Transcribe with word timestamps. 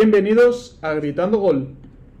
Bienvenidos 0.00 0.78
a 0.80 0.92
Gritando 0.92 1.38
Gol. 1.38 1.74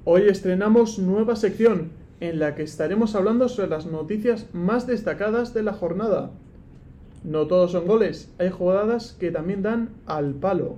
Hoy 0.04 0.22
estrenamos 0.22 0.98
nueva 0.98 1.36
sección 1.36 1.92
en 2.18 2.40
la 2.40 2.56
que 2.56 2.64
estaremos 2.64 3.14
hablando 3.14 3.48
sobre 3.48 3.68
las 3.68 3.86
noticias 3.86 4.46
más 4.52 4.88
destacadas 4.88 5.54
de 5.54 5.62
la 5.62 5.72
jornada. 5.72 6.32
No 7.22 7.46
todos 7.46 7.70
son 7.70 7.86
goles, 7.86 8.34
hay 8.40 8.50
jugadas 8.50 9.16
que 9.20 9.30
también 9.30 9.62
dan 9.62 9.90
al 10.06 10.34
palo. 10.34 10.74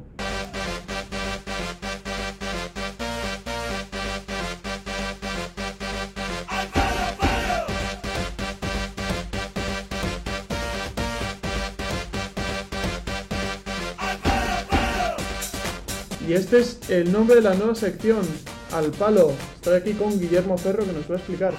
Y 16.31 16.35
este 16.35 16.61
es 16.61 16.79
el 16.89 17.11
nombre 17.11 17.35
de 17.35 17.43
la 17.43 17.55
nueva 17.55 17.75
sección, 17.75 18.21
Al 18.71 18.93
Palo. 18.93 19.33
Estoy 19.57 19.75
aquí 19.75 19.95
con 19.95 20.17
Guillermo 20.21 20.57
Ferro 20.57 20.85
que 20.85 20.93
nos 20.93 21.11
va 21.11 21.15
a 21.15 21.19
explicar. 21.19 21.53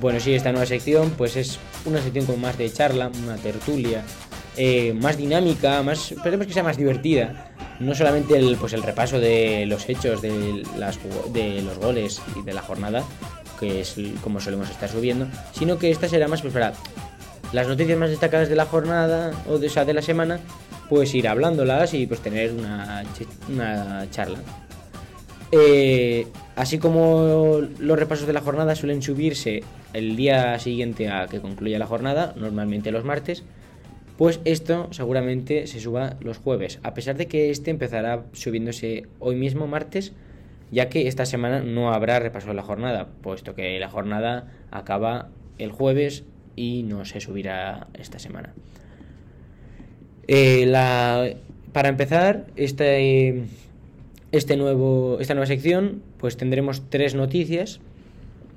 Bueno, 0.00 0.18
sí, 0.18 0.34
esta 0.34 0.50
nueva 0.50 0.66
sección 0.66 1.10
pues 1.16 1.36
es 1.36 1.60
una 1.84 2.02
sección 2.02 2.26
con 2.26 2.40
más 2.40 2.58
de 2.58 2.68
charla, 2.68 3.12
una 3.22 3.36
tertulia, 3.36 4.02
eh, 4.56 4.92
más 4.92 5.16
dinámica, 5.16 5.84
más, 5.84 6.10
esperemos 6.10 6.48
que 6.48 6.52
sea 6.52 6.64
más 6.64 6.76
divertida. 6.76 7.54
No 7.78 7.94
solamente 7.94 8.36
el, 8.36 8.56
pues 8.56 8.72
el 8.72 8.82
repaso 8.82 9.20
de 9.20 9.66
los 9.66 9.88
hechos, 9.88 10.20
de, 10.20 10.64
las, 10.76 10.98
de 11.32 11.62
los 11.62 11.78
goles 11.78 12.20
y 12.34 12.42
de 12.42 12.54
la 12.54 12.62
jornada, 12.62 13.04
que 13.60 13.82
es 13.82 13.94
como 14.24 14.40
solemos 14.40 14.68
estar 14.68 14.88
subiendo, 14.88 15.28
sino 15.52 15.78
que 15.78 15.92
esta 15.92 16.08
será 16.08 16.26
más 16.26 16.42
pues, 16.42 16.52
para 16.52 16.72
las 17.52 17.68
noticias 17.68 17.96
más 17.96 18.10
destacadas 18.10 18.48
de 18.48 18.56
la 18.56 18.66
jornada 18.66 19.30
o 19.48 19.58
de, 19.58 19.68
esa 19.68 19.84
de 19.84 19.94
la 19.94 20.02
semana 20.02 20.40
pues 20.88 21.14
ir 21.14 21.28
hablándolas 21.28 21.94
y 21.94 22.06
pues 22.06 22.20
tener 22.20 22.52
una, 22.52 23.04
charla. 24.10 24.38
Eh, 25.50 26.26
así 26.56 26.78
como 26.78 27.60
los 27.78 27.98
repasos 27.98 28.26
de 28.26 28.32
la 28.32 28.40
jornada 28.40 28.74
suelen 28.74 29.02
subirse 29.02 29.62
el 29.92 30.16
día 30.16 30.58
siguiente 30.58 31.08
a 31.08 31.26
que 31.26 31.40
concluya 31.40 31.78
la 31.78 31.86
jornada, 31.86 32.34
normalmente 32.36 32.90
los 32.90 33.04
martes, 33.04 33.44
pues 34.18 34.40
esto 34.44 34.88
seguramente 34.90 35.66
se 35.66 35.80
suba 35.80 36.16
los 36.20 36.38
jueves, 36.38 36.80
a 36.82 36.92
pesar 36.92 37.16
de 37.16 37.28
que 37.28 37.50
este 37.50 37.70
empezará 37.70 38.24
subiéndose 38.32 39.06
hoy 39.20 39.36
mismo 39.36 39.66
martes, 39.66 40.12
ya 40.70 40.88
que 40.88 41.06
esta 41.08 41.24
semana 41.24 41.60
no 41.60 41.94
habrá 41.94 42.18
repaso 42.18 42.48
de 42.48 42.54
la 42.54 42.62
jornada, 42.62 43.08
puesto 43.22 43.54
que 43.54 43.78
la 43.78 43.88
jornada 43.88 44.52
acaba 44.70 45.28
el 45.58 45.70
jueves 45.70 46.24
y 46.56 46.82
no 46.82 47.04
se 47.04 47.20
subirá 47.20 47.86
esta 47.94 48.18
semana. 48.18 48.54
Eh, 50.28 50.66
la, 50.66 51.30
para 51.72 51.88
empezar, 51.88 52.46
este, 52.56 53.44
este 54.30 54.56
nuevo, 54.56 55.18
esta 55.20 55.34
nueva 55.34 55.46
sección, 55.46 56.02
pues 56.18 56.36
tendremos 56.36 56.82
tres 56.90 57.14
noticias 57.14 57.80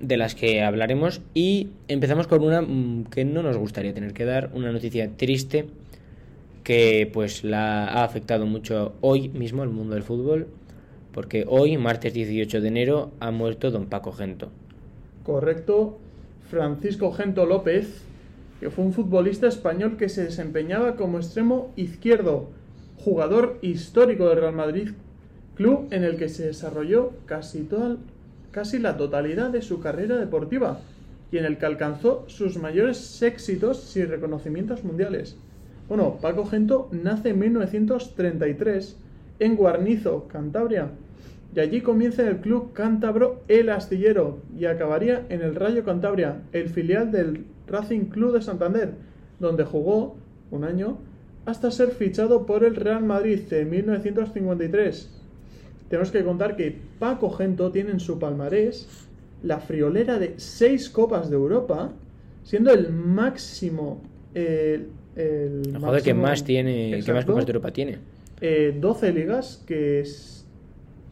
de 0.02 0.18
las 0.18 0.36
que 0.36 0.64
hablaremos 0.64 1.22
y 1.34 1.70
empezamos 1.88 2.28
con 2.28 2.44
una 2.44 2.62
mm, 2.62 3.06
que 3.06 3.24
no 3.24 3.42
nos 3.42 3.58
gustaría 3.58 3.94
tener 3.94 4.14
que 4.14 4.26
dar, 4.26 4.50
una 4.54 4.72
noticia 4.72 5.10
triste 5.16 5.68
que 6.64 7.10
pues 7.12 7.44
la 7.44 7.86
ha 7.86 8.04
afectado 8.04 8.46
mucho 8.46 8.94
hoy 9.02 9.30
mismo 9.30 9.64
el 9.64 9.70
mundo 9.70 9.96
del 9.96 10.04
fútbol, 10.04 10.48
porque 11.14 11.46
hoy, 11.48 11.78
martes 11.78 12.14
18 12.14 12.62
de 12.62 12.68
enero, 12.68 13.12
ha 13.20 13.32
muerto 13.32 13.72
don 13.72 13.88
Paco 13.88 14.12
Gento. 14.12 14.50
Correcto, 15.24 16.00
Francisco 16.50 17.12
Gento 17.12 17.46
López, 17.46 18.04
que 18.62 18.70
fue 18.70 18.86
un 18.86 18.94
futbolista 18.94 19.48
español 19.48 19.98
que 19.98 20.08
se 20.08 20.24
desempeñaba 20.24 20.96
como 20.96 21.18
extremo 21.18 21.74
izquierdo, 21.76 22.52
jugador 22.96 23.58
histórico 23.64 24.30
del 24.30 24.38
Real 24.38 24.54
Madrid, 24.54 24.90
club 25.56 25.88
en 25.90 26.04
el 26.04 26.16
que 26.16 26.30
se 26.30 26.46
desarrolló 26.46 27.12
casi, 27.26 27.64
toda, 27.64 27.98
casi 28.52 28.78
la 28.78 28.98
totalidad 28.98 29.50
de 29.50 29.64
su 29.64 29.80
carrera 29.80 30.18
deportiva 30.18 30.80
y 31.32 31.40
en 31.40 31.46
el 31.46 31.58
que 31.58 31.66
alcanzó 31.66 32.24
sus 32.28 32.58
mayores 32.58 33.20
éxitos 33.24 33.98
y 33.98 34.06
reconocimientos 34.06 34.84
mundiales. 34.84 35.38
Bueno, 35.90 36.20
Paco 36.22 36.46
Gento 36.46 36.88
nace 36.92 37.30
en 37.30 37.40
1933 37.40 38.96
en 39.40 39.56
Guarnizo, 39.56 40.28
Cantabria, 40.28 40.92
y 41.56 41.60
allí 41.60 41.82
comienza 41.82 42.22
en 42.22 42.30
el 42.30 42.38
club 42.38 42.72
cántabro 42.74 43.42
El 43.48 43.70
Astillero 43.70 44.40
y 44.58 44.66
acabaría 44.66 45.26
en 45.30 45.42
el 45.42 45.56
Rayo 45.56 45.84
Cantabria, 45.84 46.42
el 46.54 46.70
filial 46.70 47.12
del 47.12 47.46
Racing 47.68 48.06
Club 48.06 48.34
de 48.34 48.42
Santander, 48.42 48.94
donde 49.40 49.66
jugó 49.66 50.16
un 50.50 50.64
año 50.64 50.98
hasta 51.46 51.72
ser 51.72 51.92
fichado 51.92 52.46
por 52.46 52.64
el 52.64 52.76
Real 52.76 53.04
Madrid 53.04 53.42
en 53.52 53.70
1953. 53.70 55.10
Tenemos 55.90 56.12
que 56.12 56.24
contar 56.24 56.56
que 56.56 56.78
Paco 57.00 57.30
Gento 57.32 57.72
tiene 57.72 57.92
en 57.92 58.00
su 58.00 58.18
palmarés 58.18 58.88
la 59.44 59.60
friolera 59.60 60.20
de 60.20 60.36
seis 60.38 60.90
Copas 60.90 61.30
de 61.30 61.36
Europa, 61.36 61.92
siendo 62.44 62.72
el 62.72 62.94
máximo. 62.94 64.02
el 64.34 64.88
Joder, 65.82 66.02
¿qué 66.02 66.14
más 66.14 66.44
tiene? 66.46 67.02
¿Qué 67.04 67.12
más 67.12 67.26
Copas 67.26 67.46
de 67.46 67.52
Europa 67.52 67.72
tiene? 67.72 67.98
12 68.40 69.08
eh, 69.08 69.14
ligas, 69.14 69.64
que 69.68 70.06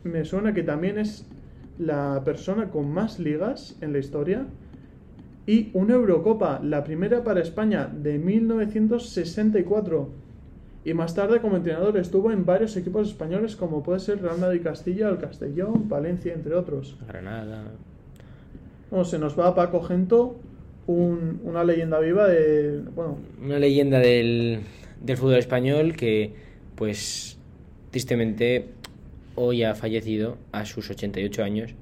me 0.04 0.26
suena 0.26 0.54
que 0.54 0.64
también 0.64 0.98
es 0.98 1.26
la 1.78 2.22
persona 2.26 2.70
con 2.70 2.92
más 2.92 3.20
ligas 3.20 3.78
en 3.82 3.94
la 3.94 4.00
historia 4.00 4.46
y 5.48 5.70
una 5.74 5.96
Eurocopa, 5.96 6.60
la 6.64 6.84
primera 6.84 7.24
para 7.24 7.42
España 7.42 7.88
de 7.92 8.20
1964. 8.20 10.10
Y 10.86 10.94
más 10.94 11.16
tarde 11.16 11.42
como 11.42 11.58
entrenador 11.58 11.98
estuvo 11.98 12.32
en 12.32 12.46
varios 12.46 12.78
equipos 12.78 13.10
españoles 13.10 13.56
como 13.56 13.82
puede 13.82 14.00
ser 14.00 14.22
Real 14.22 14.38
Madrid 14.40 14.62
Castilla, 14.64 15.10
el 15.10 15.18
Castellón, 15.18 15.90
Valencia, 15.90 16.34
entre 16.34 16.54
otros. 16.56 16.96
Granada. 17.08 17.64
No, 18.92 19.04
se 19.04 19.18
nos 19.20 19.38
va 19.40 19.56
Paco 19.56 19.82
Gento, 19.82 20.36
una 20.88 21.64
leyenda 21.64 22.00
viva 22.00 22.28
de... 22.28 22.82
Bueno, 22.96 23.18
una 23.44 23.60
leyenda 23.60 24.00
del, 24.00 24.60
del 25.02 25.18
fútbol 25.18 25.38
español 25.38 25.96
que 25.96 26.34
pues 26.76 27.38
tristemente 27.92 28.70
hoy 29.42 29.64
ha 29.64 29.74
fallecido 29.74 30.38
a 30.52 30.66
sus 30.66 30.90
88 30.90 31.44
años 31.44 31.74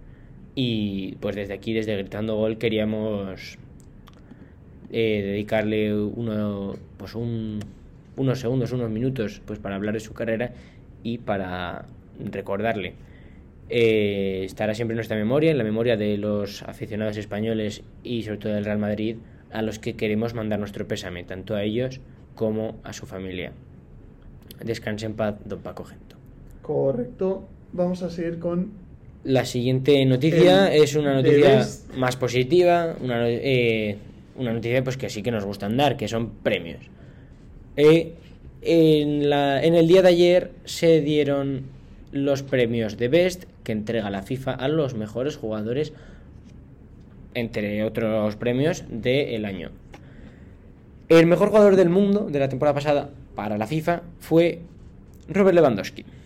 y 0.54 1.16
pues 1.20 1.36
desde 1.36 1.54
aquí, 1.54 1.74
desde 1.74 1.98
Gritando 1.98 2.36
Gol, 2.36 2.60
queríamos 2.60 3.58
eh, 4.92 5.22
dedicarle 5.26 5.96
uno, 5.96 6.76
pues 6.98 7.16
unos 7.16 8.40
segundos, 8.40 8.72
unos 8.72 8.92
minutos, 8.92 9.42
pues 9.46 9.58
para 9.58 9.76
hablar 9.76 9.96
de 9.96 10.00
su 10.00 10.14
carrera 10.14 10.52
y 11.02 11.18
para 11.18 11.86
recordarle. 12.20 12.94
Eh, 13.70 14.44
estará 14.46 14.76
siempre 14.76 14.94
en 14.94 14.98
nuestra 14.98 15.18
memoria, 15.18 15.50
en 15.50 15.58
la 15.58 15.64
memoria 15.64 15.98
de 15.98 16.18
los 16.18 16.62
aficionados 16.62 17.18
españoles 17.18 17.82
y 18.04 18.22
sobre 18.22 18.38
todo 18.38 18.54
del 18.54 18.66
Real 18.66 18.78
Madrid, 18.78 19.18
a 19.52 19.64
los 19.64 19.80
que 19.80 19.96
queremos 19.96 20.36
mandar 20.36 20.60
nuestro 20.60 20.88
pésame, 20.88 21.24
tanto 21.24 21.56
a 21.56 21.64
ellos 21.64 22.02
como 22.36 22.80
a 22.84 22.94
su 22.94 23.08
familia. 23.08 23.52
Descanse 24.64 25.08
en 25.08 25.16
paz, 25.16 25.36
don 25.46 25.62
Paco 25.62 25.86
Gento. 25.86 26.17
Correcto. 26.68 27.48
Vamos 27.72 28.04
a 28.04 28.10
seguir 28.10 28.40
con 28.40 28.72
la 29.24 29.46
siguiente 29.46 30.06
noticia 30.06 30.74
es 30.74 30.96
una 30.96 31.14
noticia 31.14 31.66
más 31.96 32.18
positiva, 32.18 32.96
una, 33.02 33.28
eh, 33.30 33.98
una, 34.36 34.54
noticia 34.54 34.84
pues 34.84 34.98
que 34.98 35.10
sí 35.10 35.24
que 35.24 35.32
nos 35.32 35.46
gustan 35.46 35.78
dar, 35.78 35.96
que 35.96 36.10
son 36.10 36.30
premios. 36.30 36.80
Eh, 37.78 38.14
en, 38.62 39.30
la, 39.30 39.64
en 39.64 39.76
el 39.76 39.88
día 39.88 40.02
de 40.02 40.10
ayer 40.10 40.52
se 40.66 41.00
dieron 41.00 41.64
los 42.12 42.44
premios 42.44 42.98
de 42.98 43.08
Best 43.08 43.46
que 43.64 43.72
entrega 43.72 44.10
la 44.10 44.24
FIFA 44.24 44.52
a 44.52 44.68
los 44.68 44.94
mejores 44.94 45.38
jugadores, 45.38 45.94
entre 47.34 47.84
otros 47.86 48.36
premios, 48.36 48.84
del 48.90 49.46
año. 49.46 49.72
El 51.08 51.28
mejor 51.28 51.48
jugador 51.50 51.78
del 51.78 51.90
mundo 51.90 52.28
de 52.30 52.40
la 52.40 52.50
temporada 52.50 52.76
pasada 52.76 53.10
para 53.36 53.58
la 53.58 53.68
FIFA 53.68 54.02
fue 54.20 54.60
Robert 55.30 55.56
Lewandowski 55.56 56.17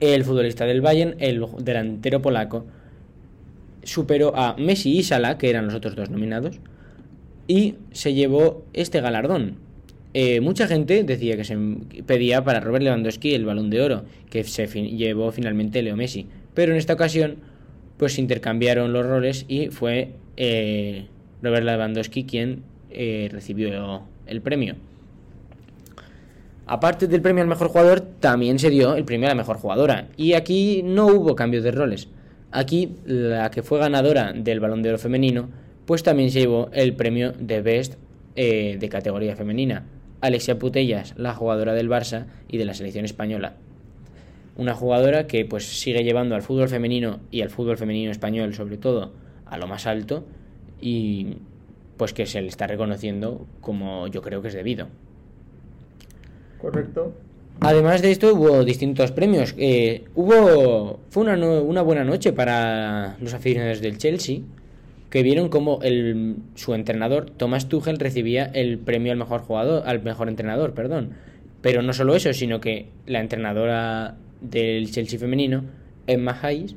el 0.00 0.24
futbolista 0.24 0.64
del 0.64 0.80
Bayern, 0.80 1.16
el 1.18 1.44
delantero 1.58 2.22
polaco, 2.22 2.66
superó 3.82 4.36
a 4.36 4.56
Messi 4.56 4.98
y 4.98 5.02
Salah, 5.02 5.38
que 5.38 5.50
eran 5.50 5.66
los 5.66 5.74
otros 5.74 5.96
dos 5.96 6.10
nominados, 6.10 6.60
y 7.46 7.76
se 7.92 8.14
llevó 8.14 8.64
este 8.72 9.00
galardón. 9.00 9.56
Eh, 10.14 10.40
mucha 10.40 10.66
gente 10.66 11.04
decía 11.04 11.36
que 11.36 11.44
se 11.44 11.56
pedía 12.06 12.44
para 12.44 12.60
Robert 12.60 12.82
Lewandowski 12.84 13.34
el 13.34 13.44
balón 13.44 13.70
de 13.70 13.80
oro, 13.80 14.04
que 14.30 14.44
se 14.44 14.66
llevó 14.66 15.32
finalmente 15.32 15.82
Leo 15.82 15.96
Messi. 15.96 16.26
Pero 16.54 16.72
en 16.72 16.78
esta 16.78 16.94
ocasión, 16.94 17.36
pues 17.96 18.18
intercambiaron 18.18 18.92
los 18.92 19.06
roles 19.06 19.44
y 19.48 19.68
fue 19.68 20.12
eh, 20.36 21.06
Robert 21.42 21.64
Lewandowski 21.64 22.24
quien 22.24 22.62
eh, 22.90 23.28
recibió 23.30 24.02
el 24.26 24.40
premio. 24.40 24.76
Aparte 26.70 27.06
del 27.06 27.22
premio 27.22 27.42
al 27.42 27.48
mejor 27.48 27.68
jugador, 27.68 28.00
también 28.00 28.58
se 28.58 28.68
dio 28.68 28.94
el 28.94 29.06
premio 29.06 29.26
a 29.26 29.30
la 29.30 29.34
mejor 29.34 29.56
jugadora. 29.56 30.08
Y 30.18 30.34
aquí 30.34 30.82
no 30.84 31.06
hubo 31.06 31.34
cambio 31.34 31.62
de 31.62 31.70
roles. 31.70 32.08
Aquí 32.52 32.96
la 33.06 33.50
que 33.50 33.62
fue 33.62 33.78
ganadora 33.78 34.34
del 34.34 34.60
balón 34.60 34.82
de 34.82 34.90
oro 34.90 34.98
femenino, 34.98 35.48
pues 35.86 36.02
también 36.02 36.30
se 36.30 36.40
llevó 36.40 36.68
el 36.74 36.94
premio 36.94 37.32
de 37.32 37.62
Best 37.62 37.94
eh, 38.36 38.76
de 38.78 38.88
categoría 38.90 39.34
femenina. 39.34 39.86
Alexia 40.20 40.58
Putellas, 40.58 41.14
la 41.16 41.32
jugadora 41.32 41.72
del 41.72 41.88
Barça 41.88 42.26
y 42.48 42.58
de 42.58 42.66
la 42.66 42.74
selección 42.74 43.06
española. 43.06 43.54
una 44.56 44.74
jugadora 44.74 45.26
que 45.26 45.46
pues 45.46 45.64
sigue 45.64 46.04
llevando 46.04 46.34
al 46.34 46.42
fútbol 46.42 46.68
femenino 46.68 47.20
y 47.30 47.40
al 47.40 47.48
fútbol 47.48 47.78
femenino 47.78 48.10
español 48.10 48.52
sobre 48.54 48.76
todo 48.76 49.12
a 49.46 49.56
lo 49.56 49.68
más 49.68 49.86
alto 49.86 50.26
y 50.80 51.36
pues 51.96 52.12
que 52.12 52.26
se 52.26 52.42
le 52.42 52.48
está 52.48 52.66
reconociendo 52.66 53.46
como 53.60 54.08
yo 54.08 54.20
creo 54.20 54.42
que 54.42 54.48
es 54.48 54.54
debido. 54.54 54.88
Correcto. 56.60 57.12
Además 57.60 58.02
de 58.02 58.12
esto 58.12 58.34
hubo 58.34 58.64
distintos 58.64 59.10
premios. 59.10 59.54
Eh, 59.58 60.04
hubo 60.14 61.00
fue 61.10 61.24
una, 61.24 61.34
una, 61.60 61.82
buena 61.82 62.04
noche 62.04 62.32
para 62.32 63.16
los 63.20 63.34
aficionados 63.34 63.80
del 63.80 63.98
Chelsea 63.98 64.40
que 65.10 65.22
vieron 65.22 65.48
como 65.48 65.80
el, 65.82 66.36
su 66.54 66.74
entrenador 66.74 67.30
Thomas 67.30 67.68
Tuchel 67.68 67.98
recibía 67.98 68.44
el 68.44 68.78
premio 68.78 69.10
al 69.10 69.18
mejor 69.18 69.40
jugador, 69.40 69.82
al 69.86 70.02
mejor 70.02 70.28
entrenador, 70.28 70.74
perdón. 70.74 71.14
Pero 71.60 71.82
no 71.82 71.92
solo 71.92 72.14
eso, 72.14 72.32
sino 72.32 72.60
que 72.60 72.88
la 73.06 73.20
entrenadora 73.20 74.16
del 74.40 74.90
Chelsea 74.90 75.18
femenino, 75.18 75.64
Emma 76.06 76.38
Hayes, 76.40 76.76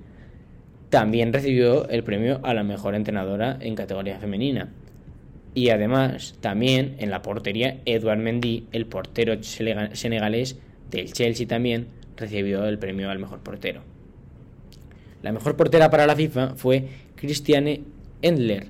también 0.89 1.31
recibió 1.31 1.87
el 1.89 2.03
premio 2.03 2.39
a 2.43 2.53
la 2.53 2.63
mejor 2.63 2.95
entrenadora 2.95 3.57
en 3.59 3.75
categoría 3.75 4.17
femenina. 4.17 4.69
Y 5.53 5.69
además, 5.69 6.35
también 6.39 6.95
en 6.99 7.09
la 7.09 7.21
portería, 7.21 7.79
Edouard 7.85 8.19
Mendy, 8.19 8.67
el 8.71 8.85
portero 8.85 9.41
senegalés 9.43 10.57
del 10.89 11.11
Chelsea 11.11 11.47
también, 11.47 11.87
recibió 12.15 12.65
el 12.65 12.79
premio 12.79 13.09
al 13.09 13.19
mejor 13.19 13.39
portero. 13.39 13.81
La 15.21 15.31
mejor 15.31 15.55
portera 15.55 15.89
para 15.89 16.07
la 16.07 16.15
FIFA 16.15 16.55
fue 16.55 16.87
Christiane 17.15 17.81
Endler, 18.21 18.67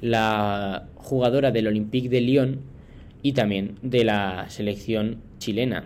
la 0.00 0.88
jugadora 0.96 1.50
del 1.50 1.66
Olympique 1.66 2.08
de 2.08 2.20
Lyon 2.20 2.60
y 3.22 3.32
también 3.32 3.76
de 3.82 4.04
la 4.04 4.46
selección 4.48 5.18
chilena. 5.38 5.84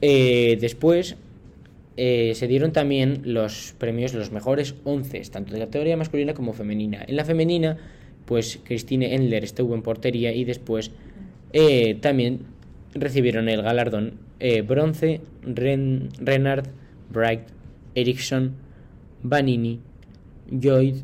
Eh, 0.00 0.58
después 0.60 1.16
eh, 1.96 2.32
se 2.34 2.46
dieron 2.46 2.72
también 2.72 3.22
los 3.24 3.74
premios, 3.78 4.14
los 4.14 4.30
mejores 4.30 4.74
11, 4.84 5.20
tanto 5.30 5.52
de 5.52 5.60
categoría 5.60 5.96
masculina 5.96 6.34
como 6.34 6.52
femenina. 6.52 7.04
En 7.06 7.16
la 7.16 7.24
femenina, 7.24 7.78
pues 8.26 8.60
Christine 8.64 9.14
Endler 9.14 9.44
estuvo 9.44 9.74
en 9.74 9.82
portería 9.82 10.32
y 10.32 10.44
después 10.44 10.90
eh, 11.52 11.94
también 11.94 12.40
recibieron 12.94 13.48
el 13.48 13.62
galardón 13.62 14.18
bronce 14.66 15.22
Ren, 15.42 16.10
Renard, 16.18 16.66
Bright, 17.10 17.40
Eriksson, 17.94 18.52
Vanini, 19.22 19.80
Joyd, 20.50 20.96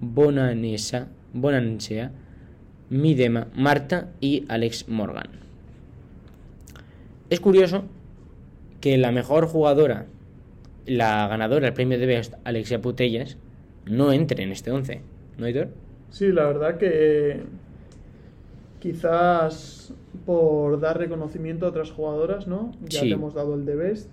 Bonanesa, 0.00 1.08
Bonansea, 1.32 2.10
Midema, 2.90 3.48
Marta 3.54 4.08
y 4.20 4.44
Alex 4.48 4.88
Morgan. 4.88 5.28
Es 7.28 7.38
curioso 7.40 7.84
que 8.80 8.98
la 8.98 9.12
mejor 9.12 9.46
jugadora, 9.46 10.06
la 10.86 11.28
ganadora 11.28 11.66
del 11.66 11.74
premio 11.74 11.98
de 11.98 12.06
Best, 12.06 12.34
Alexia 12.44 12.80
Putellas, 12.80 13.36
no 13.86 14.12
entre 14.12 14.42
en 14.42 14.52
este 14.52 14.72
11, 14.72 15.00
¿no, 15.38 15.48
Hitor? 15.48 15.68
Sí, 16.10 16.32
la 16.32 16.44
verdad 16.46 16.76
que 16.76 17.42
quizás 18.80 19.94
por 20.26 20.80
dar 20.80 20.98
reconocimiento 20.98 21.66
a 21.66 21.70
otras 21.70 21.90
jugadoras, 21.90 22.46
¿no? 22.46 22.72
Ya 22.88 23.04
le 23.04 23.12
hemos 23.12 23.34
dado 23.34 23.54
el 23.54 23.64
de 23.64 23.76
Best 23.76 24.10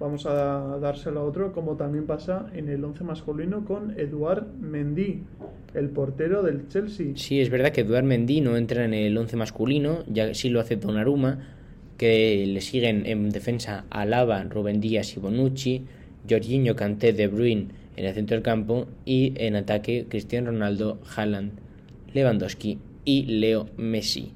vamos 0.00 0.26
a 0.26 0.78
dárselo 0.80 1.20
a 1.20 1.24
otro, 1.24 1.52
como 1.52 1.76
también 1.76 2.06
pasa 2.06 2.46
en 2.54 2.68
el 2.68 2.84
11 2.84 3.04
masculino 3.04 3.64
con 3.64 3.98
Eduard 3.98 4.46
Mendy, 4.60 5.22
el 5.74 5.88
portero 5.88 6.42
del 6.42 6.68
Chelsea. 6.68 7.12
Sí, 7.14 7.40
es 7.40 7.50
verdad 7.50 7.70
que 7.72 7.82
Eduard 7.82 8.04
Mendy 8.04 8.40
no 8.40 8.56
entra 8.56 8.84
en 8.84 8.94
el 8.94 9.16
11 9.16 9.36
masculino, 9.36 10.04
ya 10.06 10.34
sí 10.34 10.50
lo 10.50 10.60
hace 10.60 10.76
Donnarumma, 10.76 11.48
que 11.96 12.44
le 12.46 12.60
siguen 12.60 13.06
en 13.06 13.30
defensa 13.30 13.84
Alaba, 13.90 14.42
Rubén 14.44 14.80
Díaz 14.80 15.16
y 15.16 15.20
Bonucci, 15.20 15.84
Jorginho, 16.28 16.74
Kanté, 16.74 17.12
De 17.12 17.28
Bruyne 17.28 17.68
en 17.96 18.04
el 18.04 18.14
centro 18.14 18.36
del 18.36 18.42
campo 18.42 18.86
y 19.04 19.34
en 19.36 19.56
ataque 19.56 20.06
Cristiano 20.08 20.50
Ronaldo, 20.50 21.00
Haaland, 21.14 21.52
Lewandowski 22.12 22.78
y 23.04 23.22
Leo 23.24 23.68
Messi. 23.76 24.32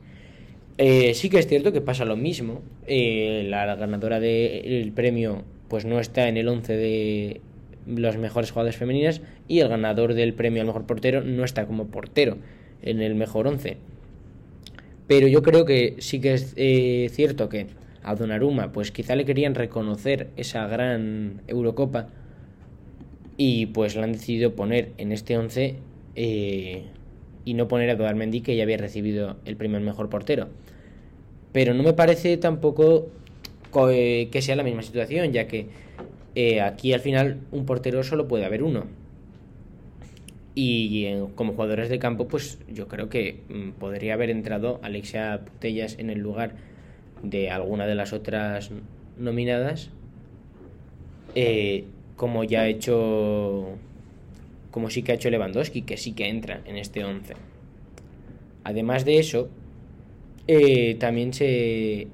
Eh, 0.78 1.14
sí 1.14 1.28
que 1.28 1.38
es 1.38 1.46
cierto 1.46 1.72
que 1.72 1.80
pasa 1.80 2.04
lo 2.04 2.16
mismo. 2.16 2.62
Eh, 2.86 3.46
la 3.48 3.74
ganadora 3.74 4.20
del 4.20 4.92
premio 4.92 5.44
pues 5.68 5.84
no 5.84 6.00
está 6.00 6.28
en 6.28 6.36
el 6.36 6.48
11 6.48 6.76
de 6.76 7.40
los 7.86 8.16
mejores 8.16 8.50
jugadores 8.50 8.76
femeninas 8.76 9.22
y 9.48 9.60
el 9.60 9.68
ganador 9.68 10.14
del 10.14 10.34
premio 10.34 10.62
al 10.62 10.66
mejor 10.66 10.86
portero 10.86 11.22
no 11.22 11.44
está 11.44 11.66
como 11.66 11.88
portero 11.88 12.38
en 12.82 13.02
el 13.02 13.14
mejor 13.14 13.46
11. 13.46 13.76
Pero 15.06 15.26
yo 15.26 15.42
creo 15.42 15.64
que 15.64 15.96
sí 15.98 16.20
que 16.20 16.34
es 16.34 16.54
eh, 16.56 17.08
cierto 17.10 17.48
que 17.48 17.66
a 18.02 18.14
Donnarumma 18.14 18.72
pues 18.72 18.92
quizá 18.92 19.16
le 19.16 19.24
querían 19.24 19.54
reconocer 19.54 20.28
esa 20.36 20.66
gran 20.66 21.42
Eurocopa 21.48 22.08
y 23.38 23.66
pues 23.66 23.96
la 23.96 24.04
han 24.04 24.12
decidido 24.12 24.54
poner 24.54 24.90
en 24.98 25.12
este 25.12 25.38
11 25.38 25.76
y 27.44 27.54
no 27.54 27.66
poner 27.66 27.88
a 27.88 27.96
Mendy 28.14 28.42
que 28.42 28.54
ya 28.56 28.64
había 28.64 28.76
recibido 28.76 29.36
el 29.46 29.56
al 29.56 29.80
mejor 29.80 30.10
portero. 30.10 30.48
Pero 31.52 31.72
no 31.72 31.82
me 31.82 31.94
parece 31.94 32.36
tampoco 32.36 33.08
eh, 33.90 34.28
que 34.30 34.42
sea 34.42 34.56
la 34.56 34.62
misma 34.62 34.82
situación, 34.82 35.32
ya 35.32 35.46
que 35.46 35.68
eh, 36.34 36.60
aquí 36.60 36.92
al 36.92 37.00
final 37.00 37.38
un 37.50 37.64
portero 37.64 38.02
solo 38.02 38.28
puede 38.28 38.44
haber 38.44 38.62
uno. 38.62 38.84
Y 40.54 41.06
como 41.36 41.52
jugadores 41.52 41.88
de 41.88 41.98
campo, 41.98 42.26
pues 42.26 42.58
yo 42.68 42.88
creo 42.88 43.08
que 43.08 43.40
mm, 43.48 43.70
podría 43.78 44.14
haber 44.14 44.28
entrado 44.28 44.80
Alexia 44.82 45.42
Putellas 45.44 45.96
en 45.98 46.10
el 46.10 46.18
lugar 46.18 46.56
de 47.22 47.50
alguna 47.50 47.86
de 47.86 47.94
las 47.94 48.12
otras 48.12 48.70
nominadas, 49.16 49.90
eh, 51.34 51.84
como 52.18 52.44
ya 52.44 52.62
ha 52.62 52.68
hecho 52.68 53.78
como 54.70 54.90
sí 54.90 55.02
que 55.02 55.12
ha 55.12 55.14
hecho 55.14 55.30
Lewandowski, 55.30 55.82
que 55.82 55.96
sí 55.96 56.12
que 56.12 56.28
entra 56.28 56.60
en 56.66 56.76
este 56.76 57.04
11. 57.04 57.34
Además 58.64 59.04
de 59.04 59.18
eso, 59.18 59.48
eh, 60.46 60.96
también 60.96 61.32
se... 61.32 62.08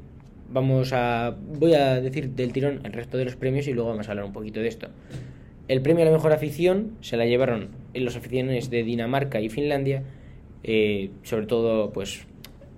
Vamos 0.51 0.93
a... 0.93 1.37
Voy 1.59 1.75
a 1.75 2.01
decir 2.01 2.31
del 2.31 2.53
tirón 2.53 2.81
el 2.85 2.93
resto 2.93 3.19
de 3.19 3.25
los 3.25 3.35
premios 3.35 3.67
y 3.67 3.73
luego 3.73 3.91
vamos 3.91 4.07
a 4.07 4.13
hablar 4.13 4.25
un 4.25 4.33
poquito 4.33 4.61
de 4.61 4.69
esto. 4.69 4.89
El 5.67 5.81
premio 5.83 6.03
a 6.03 6.07
la 6.07 6.13
mejor 6.13 6.33
afición 6.33 6.93
se 7.01 7.17
la 7.17 7.27
llevaron 7.27 7.71
en 7.93 8.05
los 8.05 8.17
aficiones 8.17 8.71
de 8.71 8.85
Dinamarca 8.85 9.41
y 9.41 9.49
Finlandia, 9.49 10.05
eh, 10.63 11.11
sobre 11.23 11.47
todo 11.47 11.91
pues 11.91 12.27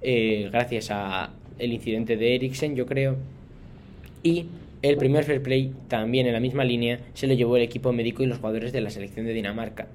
eh, 0.00 0.48
gracias 0.50 0.90
a 0.90 1.32
el 1.58 1.72
incidente 1.72 2.16
de 2.16 2.34
Eriksen, 2.36 2.76
yo 2.76 2.86
creo. 2.86 3.16
Y 4.22 4.46
el 4.88 4.96
primer 4.96 5.24
fair 5.24 5.42
play, 5.42 5.72
también 5.88 6.26
en 6.26 6.32
la 6.32 6.40
misma 6.40 6.64
línea, 6.64 7.00
se 7.14 7.26
lo 7.26 7.34
llevó 7.34 7.56
el 7.56 7.62
equipo 7.62 7.92
médico 7.92 8.22
y 8.22 8.26
los 8.26 8.38
jugadores 8.38 8.72
de 8.72 8.80
la 8.80 8.90
selección 8.90 9.26
de 9.26 9.32
Dinamarca. 9.32 9.88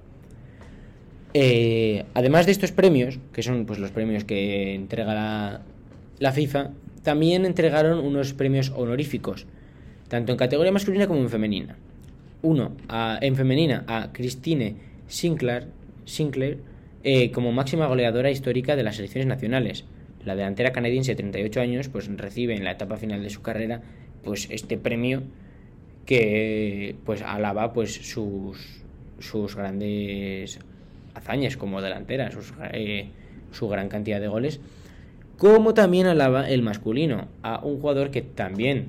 Eh, 1.34 2.06
además 2.14 2.46
de 2.46 2.52
estos 2.52 2.72
premios, 2.72 3.20
que 3.34 3.44
son 3.44 3.66
pues, 3.66 3.80
los 3.80 3.92
premios 3.92 4.24
que 4.24 4.74
entrega 4.74 5.62
la, 6.20 6.32
FIFA, 6.32 6.72
también 7.04 7.46
entregaron 7.46 8.00
unos 8.00 8.34
premios 8.34 8.72
honoríficos, 8.76 9.46
tanto 10.08 10.32
en 10.32 10.38
categoría 10.38 10.72
masculina 10.72 11.08
como 11.08 11.22
en 11.22 11.30
femenina. 11.30 11.78
Uno, 12.42 12.76
en 13.22 13.36
femenina, 13.36 13.86
a 13.88 14.10
Christine 14.12 14.76
Sinclair, 15.08 15.68
Sinclair 16.06 16.60
eh, 17.04 17.32
como 17.32 17.52
máxima 17.52 17.88
goleadora 17.88 18.32
histórica 18.32 18.76
de 18.76 18.84
las 18.84 18.96
selecciones 18.96 19.28
nacionales. 19.28 19.86
La 20.26 20.36
delantera 20.36 20.72
canadiense 20.72 21.12
de 21.12 21.16
38 21.16 21.62
años 21.62 21.90
pues, 21.90 22.08
recibe 22.18 22.56
en 22.56 22.64
la 22.64 22.72
etapa 22.72 22.98
final 22.98 23.24
de 23.24 23.30
su 23.30 23.42
carrera 23.42 23.82
pues 24.24 24.48
este 24.52 24.78
premio 24.78 25.24
que 26.06 26.96
pues 27.06 27.22
alaba 27.22 27.74
pues 27.74 27.94
sus 27.94 28.82
sus 29.22 29.56
grandes 29.56 30.60
hazañas 31.14 31.58
como 31.58 31.82
delantera, 31.82 32.32
sus, 32.32 32.54
eh, 32.74 33.08
su 33.52 33.68
gran 33.68 33.90
cantidad 33.90 34.20
de 34.20 34.28
goles, 34.28 34.60
como 35.38 35.74
también 35.74 36.08
alaba 36.08 36.50
el 36.50 36.62
masculino 36.62 37.28
a 37.44 37.60
un 37.64 37.80
jugador 37.80 38.12
que 38.12 38.22
también 38.22 38.88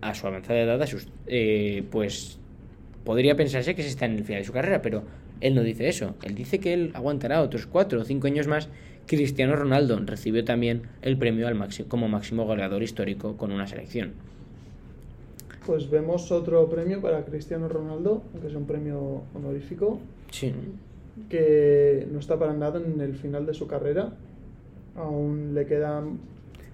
a 0.00 0.14
su 0.14 0.26
avanzada 0.26 0.60
edad, 0.60 0.86
sus, 0.86 1.08
eh, 1.26 1.84
pues 1.90 2.38
podría 3.04 3.36
pensarse 3.36 3.74
que 3.74 3.82
se 3.82 3.88
está 3.88 4.06
en 4.06 4.16
el 4.16 4.24
final 4.24 4.42
de 4.42 4.46
su 4.46 4.52
carrera, 4.52 4.82
pero 4.82 5.04
él 5.40 5.54
no 5.54 5.62
dice 5.62 5.88
eso. 5.88 6.16
Él 6.22 6.34
dice 6.34 6.58
que 6.58 6.72
él 6.72 6.90
aguantará 6.94 7.42
otros 7.42 7.66
cuatro 7.66 8.00
o 8.00 8.04
cinco 8.04 8.26
años 8.26 8.46
más. 8.46 8.68
Cristiano 9.06 9.56
Ronaldo 9.56 9.98
recibió 10.04 10.44
también 10.44 10.82
el 11.02 11.16
premio 11.16 11.48
al 11.48 11.54
máximo, 11.54 11.88
como 11.88 12.08
máximo 12.08 12.44
goleador 12.44 12.82
histórico 12.82 13.36
con 13.36 13.50
una 13.50 13.66
selección 13.66 14.12
pues 15.66 15.90
vemos 15.90 16.30
otro 16.32 16.68
premio 16.68 17.00
para 17.00 17.24
Cristiano 17.24 17.68
Ronaldo, 17.68 18.22
que 18.40 18.48
es 18.48 18.54
un 18.54 18.66
premio 18.66 19.22
honorífico. 19.34 20.00
Sí. 20.30 20.52
Que 21.28 22.06
no 22.10 22.18
está 22.18 22.38
para 22.38 22.54
nada 22.54 22.80
en 22.80 23.00
el 23.00 23.14
final 23.14 23.46
de 23.46 23.54
su 23.54 23.66
carrera. 23.66 24.12
Aún 24.96 25.54
le 25.54 25.66
quedan 25.66 26.18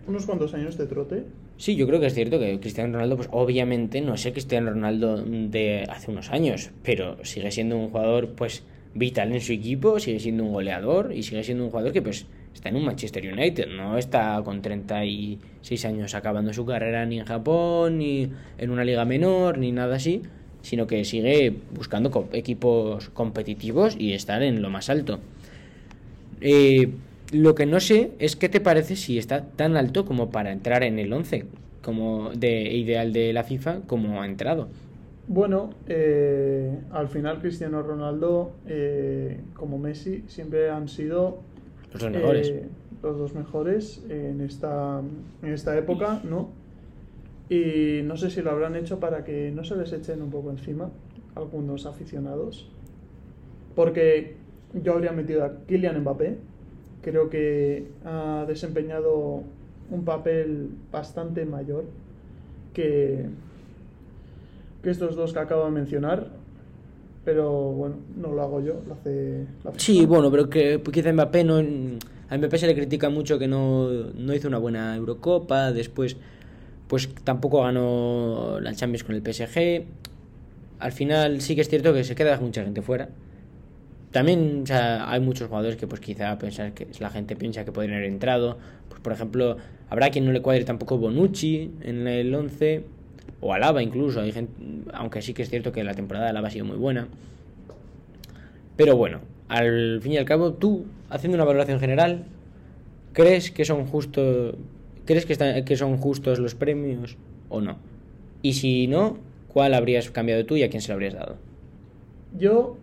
unos 0.06 0.26
cuantos 0.26 0.54
años 0.54 0.78
de 0.78 0.86
trote. 0.86 1.24
Sí, 1.58 1.74
yo 1.74 1.86
creo 1.86 2.00
que 2.00 2.06
es 2.06 2.14
cierto 2.14 2.38
que 2.38 2.60
Cristiano 2.60 2.92
Ronaldo, 2.92 3.16
pues 3.16 3.28
obviamente 3.32 4.00
no 4.02 4.14
es 4.14 4.26
el 4.26 4.32
Cristiano 4.32 4.70
Ronaldo 4.70 5.22
de 5.24 5.84
hace 5.88 6.10
unos 6.10 6.30
años, 6.30 6.70
pero 6.82 7.24
sigue 7.24 7.50
siendo 7.50 7.78
un 7.78 7.88
jugador, 7.88 8.28
pues, 8.34 8.62
vital 8.94 9.32
en 9.32 9.40
su 9.40 9.52
equipo, 9.52 9.98
sigue 9.98 10.20
siendo 10.20 10.44
un 10.44 10.52
goleador 10.52 11.12
y 11.12 11.22
sigue 11.22 11.42
siendo 11.42 11.64
un 11.64 11.70
jugador 11.70 11.92
que, 11.92 12.02
pues, 12.02 12.26
está 12.56 12.70
en 12.70 12.76
un 12.76 12.86
Manchester 12.86 13.30
United, 13.30 13.68
no 13.68 13.98
está 13.98 14.40
con 14.42 14.62
36 14.62 15.84
años 15.84 16.14
acabando 16.14 16.52
su 16.52 16.64
carrera 16.64 17.04
ni 17.04 17.18
en 17.18 17.26
Japón, 17.26 17.98
ni 17.98 18.30
en 18.58 18.70
una 18.70 18.82
liga 18.82 19.04
menor, 19.04 19.58
ni 19.58 19.72
nada 19.72 19.96
así, 19.96 20.22
sino 20.62 20.86
que 20.86 21.04
sigue 21.04 21.54
buscando 21.74 22.28
equipos 22.32 23.10
competitivos 23.10 23.94
y 23.98 24.14
estar 24.14 24.42
en 24.42 24.62
lo 24.62 24.70
más 24.70 24.88
alto. 24.88 25.20
Eh, 26.40 26.90
lo 27.32 27.54
que 27.54 27.66
no 27.66 27.78
sé 27.78 28.12
es 28.18 28.36
qué 28.36 28.48
te 28.48 28.60
parece 28.60 28.96
si 28.96 29.18
está 29.18 29.44
tan 29.44 29.76
alto 29.76 30.06
como 30.06 30.30
para 30.30 30.50
entrar 30.50 30.82
en 30.82 30.98
el 30.98 31.12
11 31.12 31.44
como 31.82 32.30
de 32.30 32.74
ideal 32.74 33.12
de 33.12 33.32
la 33.32 33.44
FIFA 33.44 33.80
como 33.86 34.22
ha 34.22 34.26
entrado. 34.26 34.68
Bueno, 35.28 35.70
eh, 35.88 36.78
al 36.92 37.08
final 37.08 37.40
Cristiano 37.40 37.82
Ronaldo 37.82 38.52
eh, 38.66 39.40
como 39.54 39.76
Messi 39.78 40.24
siempre 40.26 40.70
han 40.70 40.88
sido 40.88 41.40
los 42.02 42.12
dos 42.12 42.12
mejores. 42.12 42.48
Eh, 42.48 42.68
los 43.02 43.18
dos 43.18 43.34
mejores 43.34 44.04
en 44.08 44.40
esta, 44.40 45.00
en 45.42 45.52
esta 45.52 45.76
época, 45.76 46.20
¿no? 46.24 46.50
Y 47.48 48.00
no 48.02 48.16
sé 48.16 48.30
si 48.30 48.42
lo 48.42 48.50
habrán 48.50 48.74
hecho 48.74 48.98
para 48.98 49.24
que 49.24 49.52
no 49.52 49.64
se 49.64 49.76
les 49.76 49.92
echen 49.92 50.22
un 50.22 50.30
poco 50.30 50.50
encima 50.50 50.90
algunos 51.34 51.86
aficionados. 51.86 52.68
Porque 53.74 54.36
yo 54.72 54.94
habría 54.94 55.12
metido 55.12 55.44
a 55.44 55.64
Kylian 55.66 56.00
Mbappé. 56.00 56.38
Creo 57.02 57.30
que 57.30 57.86
ha 58.04 58.44
desempeñado 58.48 59.42
un 59.90 60.04
papel 60.04 60.70
bastante 60.90 61.44
mayor 61.44 61.84
que, 62.72 63.26
que 64.82 64.90
estos 64.90 65.14
dos 65.14 65.32
que 65.32 65.38
acabo 65.38 65.66
de 65.66 65.70
mencionar. 65.70 66.30
Pero 67.26 67.50
bueno, 67.72 67.96
no 68.16 68.30
lo 68.30 68.40
hago 68.40 68.60
yo, 68.60 68.80
lo 68.86 68.94
hace. 68.94 69.46
sí, 69.78 70.06
bueno, 70.06 70.30
pero 70.30 70.48
que 70.48 70.80
quizá 70.92 71.12
Mbappé 71.12 71.42
no. 71.42 71.58
A 72.30 72.38
Mbappé 72.38 72.56
se 72.56 72.68
le 72.68 72.74
critica 72.76 73.10
mucho 73.10 73.36
que 73.36 73.48
no, 73.48 73.88
no 74.14 74.32
hizo 74.32 74.46
una 74.46 74.58
buena 74.58 74.94
Eurocopa, 74.94 75.72
después 75.72 76.16
pues 76.86 77.12
tampoco 77.24 77.62
ganó 77.62 78.60
la 78.60 78.72
Champions 78.76 79.02
con 79.02 79.16
el 79.16 79.22
PSG. 79.22 79.86
Al 80.78 80.92
final 80.92 81.40
sí 81.40 81.56
que 81.56 81.62
es 81.62 81.68
cierto 81.68 81.92
que 81.92 82.04
se 82.04 82.14
queda 82.14 82.38
mucha 82.38 82.62
gente 82.62 82.80
fuera. 82.80 83.08
También 84.12 84.62
hay 84.70 85.18
muchos 85.18 85.48
jugadores 85.48 85.76
que 85.76 85.88
pues 85.88 86.00
quizá 86.00 86.38
pensar 86.38 86.74
que 86.74 86.86
la 87.00 87.10
gente 87.10 87.34
piensa 87.34 87.64
que 87.64 87.72
podrían 87.72 87.96
haber 87.96 88.08
entrado. 88.08 88.56
Pues 88.88 89.00
por 89.00 89.12
ejemplo, 89.12 89.56
habrá 89.90 90.10
quien 90.10 90.26
no 90.26 90.30
le 90.30 90.42
cuadre 90.42 90.64
tampoco 90.64 90.96
Bonucci 90.96 91.72
en 91.80 92.06
el 92.06 92.32
11 92.32 92.84
o 93.40 93.52
Alaba 93.52 93.82
incluso, 93.82 94.20
hay 94.20 94.32
gente, 94.32 94.52
aunque 94.92 95.22
sí 95.22 95.34
que 95.34 95.42
es 95.42 95.50
cierto 95.50 95.72
que 95.72 95.84
la 95.84 95.94
temporada 95.94 96.26
de 96.26 96.30
Alaba 96.30 96.48
ha 96.48 96.50
sido 96.50 96.64
muy 96.64 96.76
buena. 96.76 97.08
Pero 98.76 98.96
bueno, 98.96 99.20
al 99.48 100.00
fin 100.02 100.12
y 100.12 100.16
al 100.18 100.24
cabo, 100.24 100.52
tú, 100.52 100.86
haciendo 101.10 101.36
una 101.36 101.44
valoración 101.44 101.80
general, 101.80 102.24
¿crees 103.12 103.50
que 103.50 103.64
son 103.64 103.86
justos, 103.86 104.54
crees 105.04 105.26
que, 105.26 105.64
que 105.64 105.76
son 105.76 105.96
justos 105.98 106.38
los 106.38 106.54
premios 106.54 107.16
o 107.48 107.60
no? 107.60 107.78
Y 108.42 108.54
si 108.54 108.86
no, 108.86 109.18
¿cuál 109.52 109.74
habrías 109.74 110.10
cambiado 110.10 110.44
tú 110.44 110.56
y 110.56 110.62
a 110.62 110.70
quién 110.70 110.82
se 110.82 110.88
lo 110.88 110.94
habrías 110.94 111.14
dado? 111.14 111.36
Yo, 112.38 112.76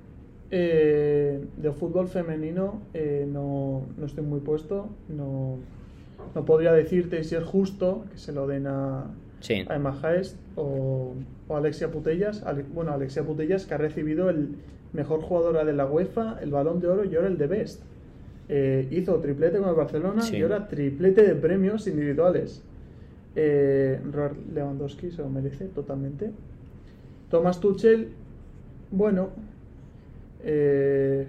eh, 0.51 1.43
de 1.57 1.72
fútbol 1.72 2.07
femenino, 2.07 2.81
eh, 2.93 3.27
no, 3.27 3.83
no, 3.98 4.05
estoy 4.05 4.24
muy 4.24 4.39
puesto. 4.39 4.89
No, 5.10 5.57
no 6.33 6.45
podría 6.45 6.74
decirte 6.74 7.24
si 7.24 7.36
es 7.36 7.43
justo 7.43 8.05
que 8.12 8.17
se 8.17 8.31
lo 8.31 8.48
den 8.48 8.67
a, 8.67 9.05
a 9.68 9.76
Emma 9.76 10.00
Haest 10.02 10.38
o, 10.56 11.14
Alexia 11.50 11.92
Putellas. 11.92 12.44
bueno, 12.74 12.94
Alexia 12.94 13.24
Putellas 13.24 13.66
que 13.66 13.74
ha 13.74 13.78
recibido 13.78 14.30
el 14.30 14.56
mejor 14.94 15.22
jugadora 15.22 15.66
de 15.66 15.74
la 15.74 15.86
UEFA, 15.86 16.40
el 16.42 16.52
balón 16.52 16.80
de 16.80 16.88
oro 16.88 17.04
y 17.04 17.16
ahora 17.16 17.28
el 17.28 17.38
de 17.38 17.48
Best. 17.48 17.82
Eh, 18.50 18.88
hizo 18.92 19.16
triplete 19.20 19.58
con 19.58 19.70
el 19.70 19.76
Barcelona 19.76 20.22
y 20.32 20.42
ahora 20.42 20.68
triplete 20.68 21.24
de 21.24 21.36
premios 21.36 21.88
individuales. 21.88 22.62
Eh, 23.36 24.00
Robert 24.12 24.38
Lewandowski 24.54 25.12
se 25.12 25.22
lo 25.22 25.30
merece 25.30 25.66
totalmente. 25.66 26.32
Thomas 27.30 27.60
Tuchel, 27.60 28.10
bueno, 28.92 29.30
eh, 30.44 31.26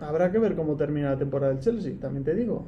habrá 0.00 0.32
que 0.32 0.38
ver 0.38 0.56
cómo 0.56 0.76
termina 0.76 1.10
la 1.10 1.18
temporada 1.18 1.52
del 1.52 1.62
Chelsea, 1.62 1.92
también 2.00 2.24
te 2.24 2.34
digo. 2.34 2.64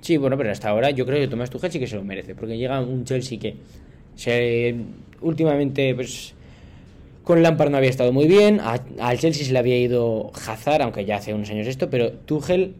Sí, 0.00 0.16
bueno, 0.16 0.36
pero 0.36 0.52
hasta 0.52 0.68
ahora 0.68 0.90
yo 0.90 1.04
creo 1.06 1.18
que 1.18 1.28
Thomas 1.28 1.50
Tuchel 1.50 1.72
sí 1.72 1.80
que 1.80 1.88
se 1.88 1.96
lo 1.96 2.04
merece, 2.04 2.34
porque 2.34 2.56
llega 2.56 2.80
un 2.80 3.04
Chelsea 3.04 3.38
que 3.38 3.56
se, 4.18 4.74
últimamente, 5.20 5.94
pues 5.94 6.34
con 7.22 7.40
Lampard 7.40 7.70
no 7.70 7.76
había 7.76 7.90
estado 7.90 8.12
muy 8.12 8.26
bien. 8.26 8.60
al 8.60 9.18
Chelsea 9.18 9.46
se 9.46 9.52
le 9.52 9.60
había 9.60 9.78
ido 9.78 10.32
Hazard, 10.34 10.82
aunque 10.82 11.04
ya 11.04 11.16
hace 11.16 11.32
unos 11.32 11.48
años 11.50 11.68
esto, 11.68 11.88
pero 11.88 12.10
Tuchel, 12.10 12.74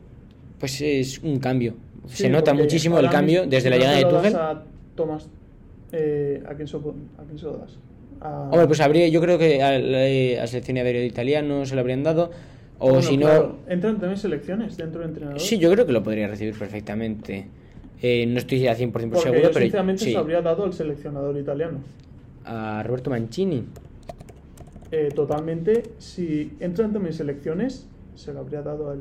pues 0.58 0.80
es 0.80 1.20
un 1.20 1.38
cambio. 1.38 1.74
se 2.08 2.28
nota 2.28 2.54
muchísimo 2.54 2.98
el 2.98 3.08
cambio 3.08 3.46
desde 3.46 3.70
la 3.70 3.76
llegada 3.76 3.96
de 3.98 4.04
Tuchel. 4.04 4.34
A 4.34 4.64
Thomas, 4.96 5.28
eh, 5.92 6.42
¿a, 6.44 6.54
quién 6.54 6.66
so, 6.66 6.78
¿a 7.18 7.22
quién 7.22 7.38
se 7.38 7.44
lo 7.44 7.58
das? 7.58 7.78
Hombre, 8.20 8.66
pues 8.66 8.80
habría, 8.80 9.06
yo 9.06 9.20
creo 9.20 9.38
que 9.38 9.62
a 9.62 9.78
la 9.78 10.46
selección 10.48 10.74
de 10.74 11.06
italiano 11.06 11.64
se 11.66 11.76
lo 11.76 11.82
habrían 11.82 12.02
dado. 12.02 12.32
O 12.80 13.00
si 13.00 13.16
no. 13.16 13.58
¿Entran 13.68 14.00
también 14.00 14.16
selecciones 14.16 14.76
dentro 14.76 15.02
del 15.02 15.10
entrenador? 15.10 15.40
Sí, 15.40 15.58
yo 15.58 15.70
creo 15.70 15.86
que 15.86 15.92
lo 15.92 16.02
podría 16.02 16.26
recibir 16.26 16.58
perfectamente. 16.58 17.46
Eh, 18.00 18.26
no 18.26 18.38
estoy 18.38 18.66
al 18.66 18.76
100% 18.76 18.92
Porque 18.92 19.18
seguro, 19.18 19.42
yo, 19.42 19.50
pero. 19.52 19.60
Sinceramente, 19.60 20.04
se 20.04 20.16
habría 20.16 20.40
dado 20.40 20.64
al 20.64 20.72
seleccionador 20.72 21.36
italiano. 21.36 21.78
A 22.44 22.82
Roberto 22.84 23.10
Mancini. 23.10 23.64
Eh, 24.90 25.10
totalmente. 25.14 25.82
Si 25.98 26.52
entran 26.60 26.92
también 26.92 27.12
selecciones, 27.12 27.86
se 28.14 28.32
lo 28.32 28.40
habría 28.40 28.62
dado 28.62 28.90
a 28.90 28.94
él. 28.94 29.00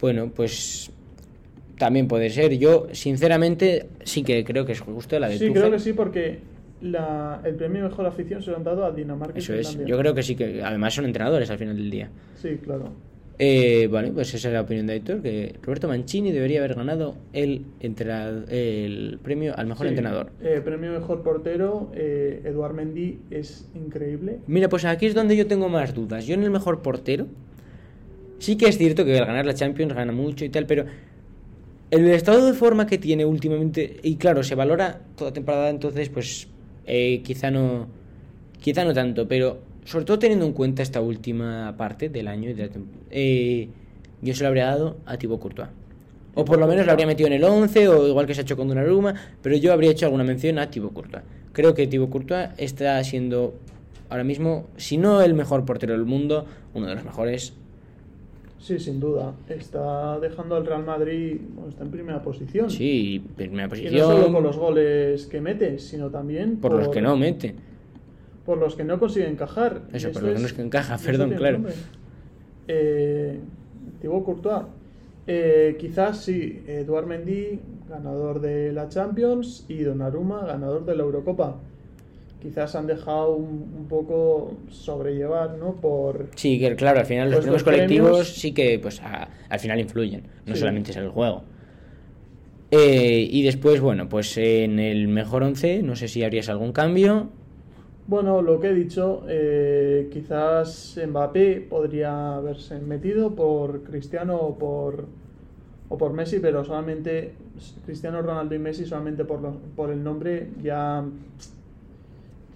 Bueno, 0.00 0.30
pues. 0.34 0.90
También 1.76 2.08
puede 2.08 2.28
ser. 2.28 2.56
Yo, 2.58 2.88
sinceramente, 2.92 3.86
sí 4.04 4.22
que 4.22 4.44
creo 4.44 4.66
que 4.66 4.72
es 4.72 4.80
justo 4.80 5.18
la 5.18 5.28
de 5.28 5.38
Sí, 5.38 5.50
creo 5.50 5.70
que 5.70 5.78
sí, 5.78 5.94
porque 5.94 6.38
la, 6.82 7.40
el 7.42 7.54
premio 7.54 7.84
mejor 7.84 8.06
afición 8.06 8.42
se 8.42 8.50
lo 8.50 8.58
han 8.58 8.64
dado 8.64 8.84
a 8.84 8.92
Dinamarca. 8.92 9.38
Eso 9.38 9.54
es. 9.54 9.78
Yo 9.86 9.98
creo 9.98 10.14
que 10.14 10.22
sí, 10.22 10.36
que 10.36 10.62
además 10.62 10.94
son 10.94 11.06
entrenadores 11.06 11.50
al 11.50 11.58
final 11.58 11.76
del 11.76 11.90
día. 11.90 12.10
Sí, 12.36 12.58
claro. 12.62 12.92
Eh, 13.42 13.88
vale, 13.90 14.12
pues 14.12 14.34
esa 14.34 14.48
es 14.48 14.54
la 14.54 14.60
opinión 14.60 14.86
de 14.86 14.96
Héctor, 14.96 15.22
que 15.22 15.54
Roberto 15.62 15.88
Mancini 15.88 16.30
debería 16.30 16.58
haber 16.58 16.74
ganado 16.74 17.16
el, 17.32 17.64
el 17.80 19.18
premio 19.22 19.56
al 19.56 19.66
mejor 19.66 19.86
entrenador. 19.86 20.30
Eh, 20.42 20.60
premio 20.62 20.92
mejor 20.92 21.22
portero, 21.22 21.90
eh, 21.94 22.42
Eduard 22.44 22.74
Mendy 22.74 23.18
es 23.30 23.66
increíble. 23.74 24.40
Mira, 24.46 24.68
pues 24.68 24.84
aquí 24.84 25.06
es 25.06 25.14
donde 25.14 25.38
yo 25.38 25.46
tengo 25.46 25.70
más 25.70 25.94
dudas. 25.94 26.26
Yo 26.26 26.34
en 26.34 26.42
el 26.42 26.50
mejor 26.50 26.82
portero, 26.82 27.28
sí 28.38 28.56
que 28.56 28.66
es 28.66 28.76
cierto 28.76 29.06
que 29.06 29.16
al 29.16 29.24
ganar 29.24 29.46
la 29.46 29.54
Champions 29.54 29.94
gana 29.94 30.12
mucho 30.12 30.44
y 30.44 30.50
tal, 30.50 30.66
pero 30.66 30.84
el 31.90 32.08
estado 32.08 32.44
de 32.44 32.52
forma 32.52 32.86
que 32.86 32.98
tiene 32.98 33.24
últimamente, 33.24 34.00
y 34.02 34.16
claro, 34.16 34.42
se 34.42 34.54
valora 34.54 35.00
toda 35.16 35.32
temporada, 35.32 35.70
entonces 35.70 36.10
pues 36.10 36.46
eh, 36.84 37.22
quizá 37.22 37.50
no 37.50 37.88
quizá 38.60 38.84
no 38.84 38.92
tanto, 38.92 39.26
pero 39.26 39.69
sobre 39.84 40.04
todo 40.04 40.18
teniendo 40.18 40.46
en 40.46 40.52
cuenta 40.52 40.82
esta 40.82 41.00
última 41.00 41.74
parte 41.76 42.08
del 42.08 42.28
año, 42.28 42.54
de 42.54 42.70
eh, 43.10 43.68
yo 44.22 44.34
se 44.34 44.42
lo 44.42 44.48
habría 44.48 44.66
dado 44.66 44.98
a 45.06 45.16
Thibaut 45.16 45.40
Courtois. 45.40 45.68
O 46.34 46.44
por 46.44 46.58
lo 46.58 46.66
menos 46.66 46.86
lo 46.86 46.92
habría 46.92 47.06
metido 47.06 47.26
en 47.26 47.32
el 47.32 47.44
11, 47.44 47.88
o 47.88 48.06
igual 48.06 48.26
que 48.26 48.34
se 48.34 48.40
ha 48.40 48.42
hecho 48.42 48.56
con 48.56 48.68
Donnarumma, 48.68 49.14
pero 49.42 49.56
yo 49.56 49.72
habría 49.72 49.90
hecho 49.90 50.06
alguna 50.06 50.24
mención 50.24 50.58
a 50.58 50.70
Thibaut 50.70 50.92
Courtois. 50.92 51.24
Creo 51.52 51.74
que 51.74 51.86
Thibaut 51.86 52.10
Courtois 52.10 52.50
está 52.56 53.02
siendo 53.02 53.54
ahora 54.08 54.24
mismo, 54.24 54.66
si 54.76 54.96
no 54.96 55.22
el 55.22 55.34
mejor 55.34 55.64
portero 55.64 55.94
del 55.94 56.04
mundo, 56.04 56.46
uno 56.74 56.86
de 56.86 56.94
los 56.94 57.04
mejores. 57.04 57.54
Sí, 58.60 58.78
sin 58.78 59.00
duda. 59.00 59.32
Está 59.48 60.20
dejando 60.20 60.54
al 60.56 60.66
Real 60.66 60.84
Madrid, 60.84 61.40
bueno, 61.54 61.70
está 61.70 61.82
en 61.82 61.90
primera 61.90 62.22
posición. 62.22 62.70
Sí, 62.70 63.24
primera 63.34 63.68
posición. 63.68 63.94
Y 63.94 63.98
no 63.98 64.04
solo 64.04 64.32
por 64.32 64.42
los 64.42 64.56
goles 64.56 65.26
que 65.26 65.40
mete, 65.40 65.78
sino 65.78 66.10
también 66.10 66.58
por, 66.58 66.72
por 66.72 66.80
los 66.80 66.88
que 66.90 67.00
no 67.00 67.16
mete 67.16 67.54
por 68.50 68.58
los 68.58 68.74
que 68.74 68.82
no 68.82 68.98
consiguen 68.98 69.30
encajar. 69.30 69.82
Eso, 69.92 70.10
por 70.10 70.24
los 70.24 70.52
que 70.52 70.58
no 70.58 70.64
encaja, 70.64 70.98
perdón, 70.98 71.34
claro. 71.34 71.60
Eh, 72.66 73.38
Thibaut 74.00 74.24
Courtois. 74.24 74.64
Eh, 75.24 75.76
quizás 75.78 76.24
sí, 76.24 76.64
Eduard 76.66 77.06
Mendy, 77.06 77.60
ganador 77.88 78.40
de 78.40 78.72
la 78.72 78.88
Champions, 78.88 79.66
y 79.68 79.84
Donnarumma, 79.84 80.44
ganador 80.44 80.84
de 80.84 80.96
la 80.96 81.04
Eurocopa. 81.04 81.60
Quizás 82.42 82.74
han 82.74 82.88
dejado 82.88 83.36
un, 83.36 83.86
poco 83.88 84.56
sobrellevar, 84.68 85.56
¿no? 85.56 85.76
Por. 85.76 86.30
Sí, 86.34 86.58
que 86.58 86.74
claro, 86.74 86.98
al 86.98 87.06
final 87.06 87.30
los 87.30 87.42
premios 87.42 87.62
colectivos 87.62 88.34
sí 88.34 88.50
que, 88.50 88.80
pues, 88.80 89.00
al 89.00 89.60
final 89.60 89.78
influyen. 89.78 90.24
No 90.44 90.56
solamente 90.56 90.90
es 90.90 90.96
el 90.96 91.10
juego. 91.10 91.44
Eh, 92.72 93.28
y 93.30 93.44
después, 93.44 93.80
bueno, 93.80 94.08
pues 94.08 94.36
en 94.38 94.80
el 94.80 95.06
mejor 95.06 95.44
once, 95.44 95.84
no 95.84 95.94
sé 95.94 96.08
si 96.08 96.24
harías 96.24 96.48
algún 96.48 96.72
cambio. 96.72 97.30
Bueno, 98.10 98.42
lo 98.42 98.58
que 98.58 98.70
he 98.70 98.74
dicho, 98.74 99.22
eh, 99.28 100.08
quizás 100.12 100.98
Mbappé 101.06 101.60
podría 101.70 102.34
haberse 102.34 102.80
metido 102.80 103.36
por 103.36 103.84
Cristiano 103.84 104.34
o 104.34 104.58
por, 104.58 105.06
o 105.88 105.96
por 105.96 106.12
Messi, 106.12 106.40
pero 106.40 106.64
solamente 106.64 107.34
Cristiano 107.86 108.20
Ronaldo 108.20 108.56
y 108.56 108.58
Messi 108.58 108.84
solamente 108.84 109.24
por, 109.24 109.52
por 109.76 109.92
el 109.92 110.02
nombre 110.02 110.48
ya 110.60 111.04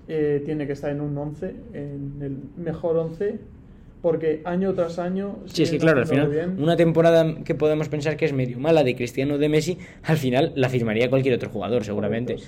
eh, 0.09 0.43
tiene 0.45 0.67
que 0.67 0.73
estar 0.73 0.91
en 0.91 1.01
un 1.01 1.17
11, 1.17 1.55
en 1.73 2.19
el 2.21 2.37
mejor 2.57 2.97
11, 2.97 3.39
porque 4.03 4.43
año 4.45 4.75
tras 4.75 4.99
año... 4.99 5.37
Sí, 5.47 5.63
es 5.63 5.71
que 5.71 5.79
claro, 5.79 6.01
al 6.01 6.09
final, 6.09 6.57
una 6.59 6.75
temporada 6.75 7.45
que 7.45 7.55
podemos 7.55 7.89
pensar 7.89 8.17
que 8.17 8.25
es 8.25 8.33
medio 8.33 8.59
mala 8.59 8.83
de 8.83 8.97
Cristiano 8.97 9.39
de 9.39 9.49
Messi, 9.49 9.79
al 10.03 10.17
final 10.17 10.53
la 10.57 10.69
firmaría 10.69 11.09
cualquier 11.09 11.37
otro 11.37 11.49
jugador, 11.49 11.85
seguramente. 11.85 12.39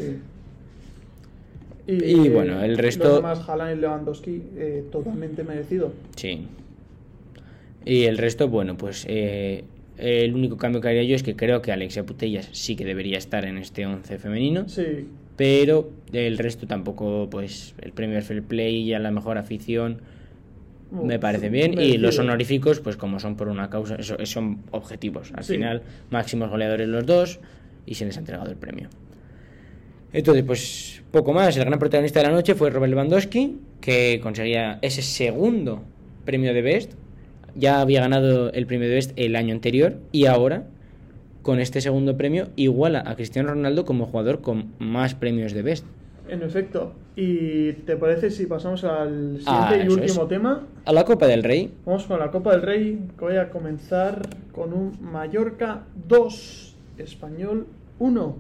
Y, 1.87 2.29
bueno, 2.29 2.63
el 2.63 2.77
resto... 2.79 3.05
Los 3.05 3.17
demás, 3.17 3.49
Haaland 3.49 3.79
y 3.79 3.81
Lewandowski, 3.81 4.43
eh, 4.57 4.85
totalmente 4.91 5.45
merecido. 5.45 5.93
Sí. 6.17 6.49
Y 7.85 8.05
el 8.05 8.19
resto, 8.19 8.49
bueno, 8.49 8.77
pues 8.77 9.07
eh, 9.09 9.65
el 9.97 10.35
único 10.35 10.57
cambio 10.57 10.81
que 10.81 10.89
haría 10.89 11.05
yo 11.05 11.15
es 11.15 11.23
que 11.23 11.37
creo 11.37 11.63
que 11.63 11.71
Alexia 11.71 12.05
Putellas 12.05 12.49
sí 12.53 12.75
que 12.75 12.85
debería 12.85 13.19
estar 13.19 13.45
en 13.45 13.59
este 13.59 13.87
11 13.87 14.19
femenino. 14.19 14.69
Sí. 14.69 15.07
Pero 15.37 15.91
el 16.13 16.39
resto 16.39 16.67
tampoco, 16.67 17.29
pues 17.31 17.75
el 17.81 17.93
premio 17.93 18.21
Fair 18.23 18.43
Play 18.43 18.83
y 18.83 18.95
a 18.95 18.99
la 18.99 19.11
mejor 19.11 19.39
afición 19.39 20.01
me 20.91 21.19
parece 21.19 21.51
bien. 21.51 21.79
Y 21.79 21.99
los 21.99 22.19
honoríficos, 22.19 22.81
pues 22.81 22.97
como 22.97 23.21
son 23.21 23.37
por 23.37 23.49
una 23.49 23.69
causa, 23.71 23.97
eso, 23.97 24.17
son 24.25 24.63
objetivos. 24.71 25.33
Al 25.35 25.45
final, 25.45 25.83
máximos 26.11 26.51
goleadores 26.51 26.89
los 26.89 27.05
dos 27.07 27.39
y 27.85 27.95
se 27.95 28.07
les 28.07 28.17
ha 28.17 28.21
entregado 28.21 28.51
el 28.51 28.57
premio. 28.57 28.89
Entonces, 30.13 30.45
pues 30.45 31.03
poco 31.11 31.33
más. 31.33 31.57
El 31.57 31.65
gran 31.65 31.79
protagonista 31.79 32.21
de 32.21 32.27
la 32.27 32.33
noche 32.33 32.55
fue 32.55 32.71
Robert 32.71 32.91
Lewandowski, 32.91 33.59
que 33.81 34.21
conseguía 34.23 34.79
ese 34.83 35.03
segundo 35.03 35.83
premio 36.25 36.53
de 36.53 36.63
Best. 36.63 36.93
Ya 37.55 37.81
había 37.81 38.01
ganado 38.01 38.53
el 38.53 38.67
premio 38.67 38.89
de 38.89 38.95
Best 38.95 39.13
el 39.17 39.35
año 39.35 39.55
anterior 39.55 39.97
y 40.13 40.27
ahora, 40.27 40.65
con 41.43 41.59
este 41.59 41.81
segundo 41.81 42.17
premio, 42.17 42.49
iguala 42.57 43.03
a 43.07 43.17
Cristiano 43.17 43.49
Ronaldo 43.51 43.85
como 43.85 44.07
jugador 44.07 44.43
con 44.43 44.73
más 44.79 45.15
premios 45.15 45.53
de 45.53 45.63
Best. 45.63 45.87
En 46.29 46.43
efecto. 46.43 46.93
¿Y 47.15 47.73
te 47.73 47.97
parece 47.97 48.31
si 48.31 48.47
pasamos 48.47 48.85
al 48.85 49.41
ah, 49.47 49.71
siguiente 49.71 49.87
y 49.87 50.01
último 50.01 50.27
tema? 50.27 50.67
A 50.85 50.93
la 50.93 51.05
Copa 51.05 51.27
del 51.27 51.43
Rey. 51.43 51.73
Vamos 51.87 52.05
con 52.05 52.19
la 52.19 52.31
Copa 52.31 52.53
del 52.53 52.63
Rey, 52.63 53.01
que 53.17 53.25
voy 53.25 53.37
a 53.37 53.49
comenzar 53.49 54.23
con 54.53 54.75
un 54.75 54.99
Mallorca 55.01 55.85
2, 56.09 56.77
Español 56.99 57.67
1. 58.01 58.37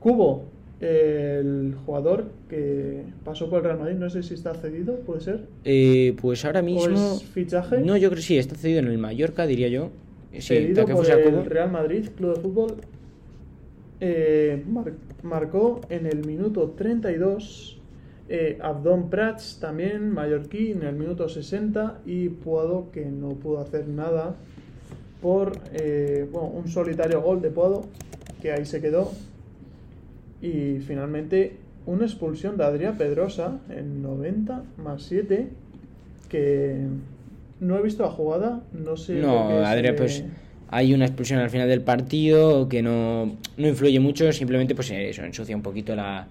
Cubo, 0.00 0.44
el 0.80 1.74
jugador 1.84 2.26
que 2.48 3.02
pasó 3.24 3.50
por 3.50 3.58
el 3.58 3.64
Real 3.64 3.78
Madrid, 3.78 3.96
no 3.96 4.10
sé 4.10 4.22
si 4.22 4.34
está 4.34 4.54
cedido, 4.54 4.96
¿puede 5.00 5.20
ser? 5.20 5.46
Eh, 5.64 6.16
pues 6.20 6.44
ahora 6.44 6.62
mismo... 6.62 7.14
es 7.14 7.24
fichaje? 7.24 7.78
No, 7.78 7.96
yo 7.96 8.10
creo 8.10 8.16
que 8.16 8.26
sí, 8.26 8.38
está 8.38 8.54
cedido 8.54 8.80
en 8.80 8.86
el 8.86 8.98
Mallorca, 8.98 9.46
diría 9.46 9.68
yo. 9.68 9.90
Sí, 10.32 10.40
cedido 10.40 10.86
por 10.86 11.06
el 11.06 11.44
Real 11.46 11.70
Madrid, 11.70 12.08
Club 12.16 12.34
de 12.36 12.40
Fútbol. 12.40 12.74
Eh, 14.00 14.62
marcó 15.22 15.80
en 15.88 16.06
el 16.06 16.24
minuto 16.24 16.74
32 16.76 17.78
eh, 18.28 18.58
Abdón 18.60 19.08
Prats 19.08 19.58
también, 19.58 20.10
mallorquí, 20.10 20.72
en 20.72 20.82
el 20.82 20.94
minuto 20.94 21.28
60 21.28 22.02
y 22.04 22.28
Puado 22.28 22.90
que 22.92 23.06
no 23.06 23.30
pudo 23.30 23.60
hacer 23.60 23.88
nada 23.88 24.36
por 25.22 25.58
eh, 25.72 26.28
un 26.32 26.68
solitario 26.68 27.22
gol 27.22 27.40
de 27.40 27.50
Puado 27.50 27.86
que 28.42 28.52
ahí 28.52 28.66
se 28.66 28.80
quedó 28.80 29.10
y 30.40 30.78
finalmente 30.80 31.56
una 31.86 32.04
expulsión 32.04 32.56
de 32.56 32.64
Adrián 32.64 32.96
Pedrosa 32.96 33.58
en 33.70 34.02
90 34.02 34.62
más 34.76 35.02
7 35.02 35.48
que 36.28 36.76
no 37.60 37.78
he 37.78 37.82
visto 37.82 38.02
la 38.02 38.10
jugada, 38.10 38.60
no 38.72 38.96
sé. 38.96 39.14
No, 39.14 39.64
Adrián, 39.64 39.96
pues 39.96 40.24
hay 40.70 40.92
una 40.92 41.06
expulsión 41.06 41.40
al 41.40 41.50
final 41.50 41.68
del 41.68 41.80
partido 41.80 42.68
que 42.68 42.82
no, 42.82 43.36
no 43.56 43.68
influye 43.68 43.98
mucho, 44.00 44.30
simplemente 44.32 44.74
pues 44.74 44.90
eso, 44.90 45.24
ensucia 45.24 45.56
un 45.56 45.62
poquito 45.62 45.96
la, 45.96 46.28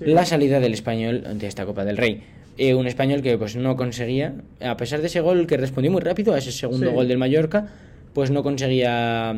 la 0.00 0.24
salida 0.24 0.60
del 0.60 0.72
español 0.72 1.24
de 1.38 1.46
esta 1.46 1.66
Copa 1.66 1.84
del 1.84 1.96
Rey. 1.96 2.22
Eh, 2.56 2.74
un 2.74 2.86
español 2.86 3.22
que 3.22 3.38
pues 3.38 3.56
no 3.56 3.76
conseguía, 3.76 4.34
a 4.60 4.76
pesar 4.76 5.00
de 5.00 5.06
ese 5.06 5.20
gol 5.20 5.46
que 5.46 5.56
respondió 5.56 5.90
muy 5.90 6.00
rápido 6.00 6.34
a 6.34 6.38
ese 6.38 6.52
segundo 6.52 6.90
gol 6.90 7.06
del 7.06 7.18
Mallorca, 7.18 7.68
pues 8.12 8.30
no 8.30 8.42
conseguía 8.42 9.34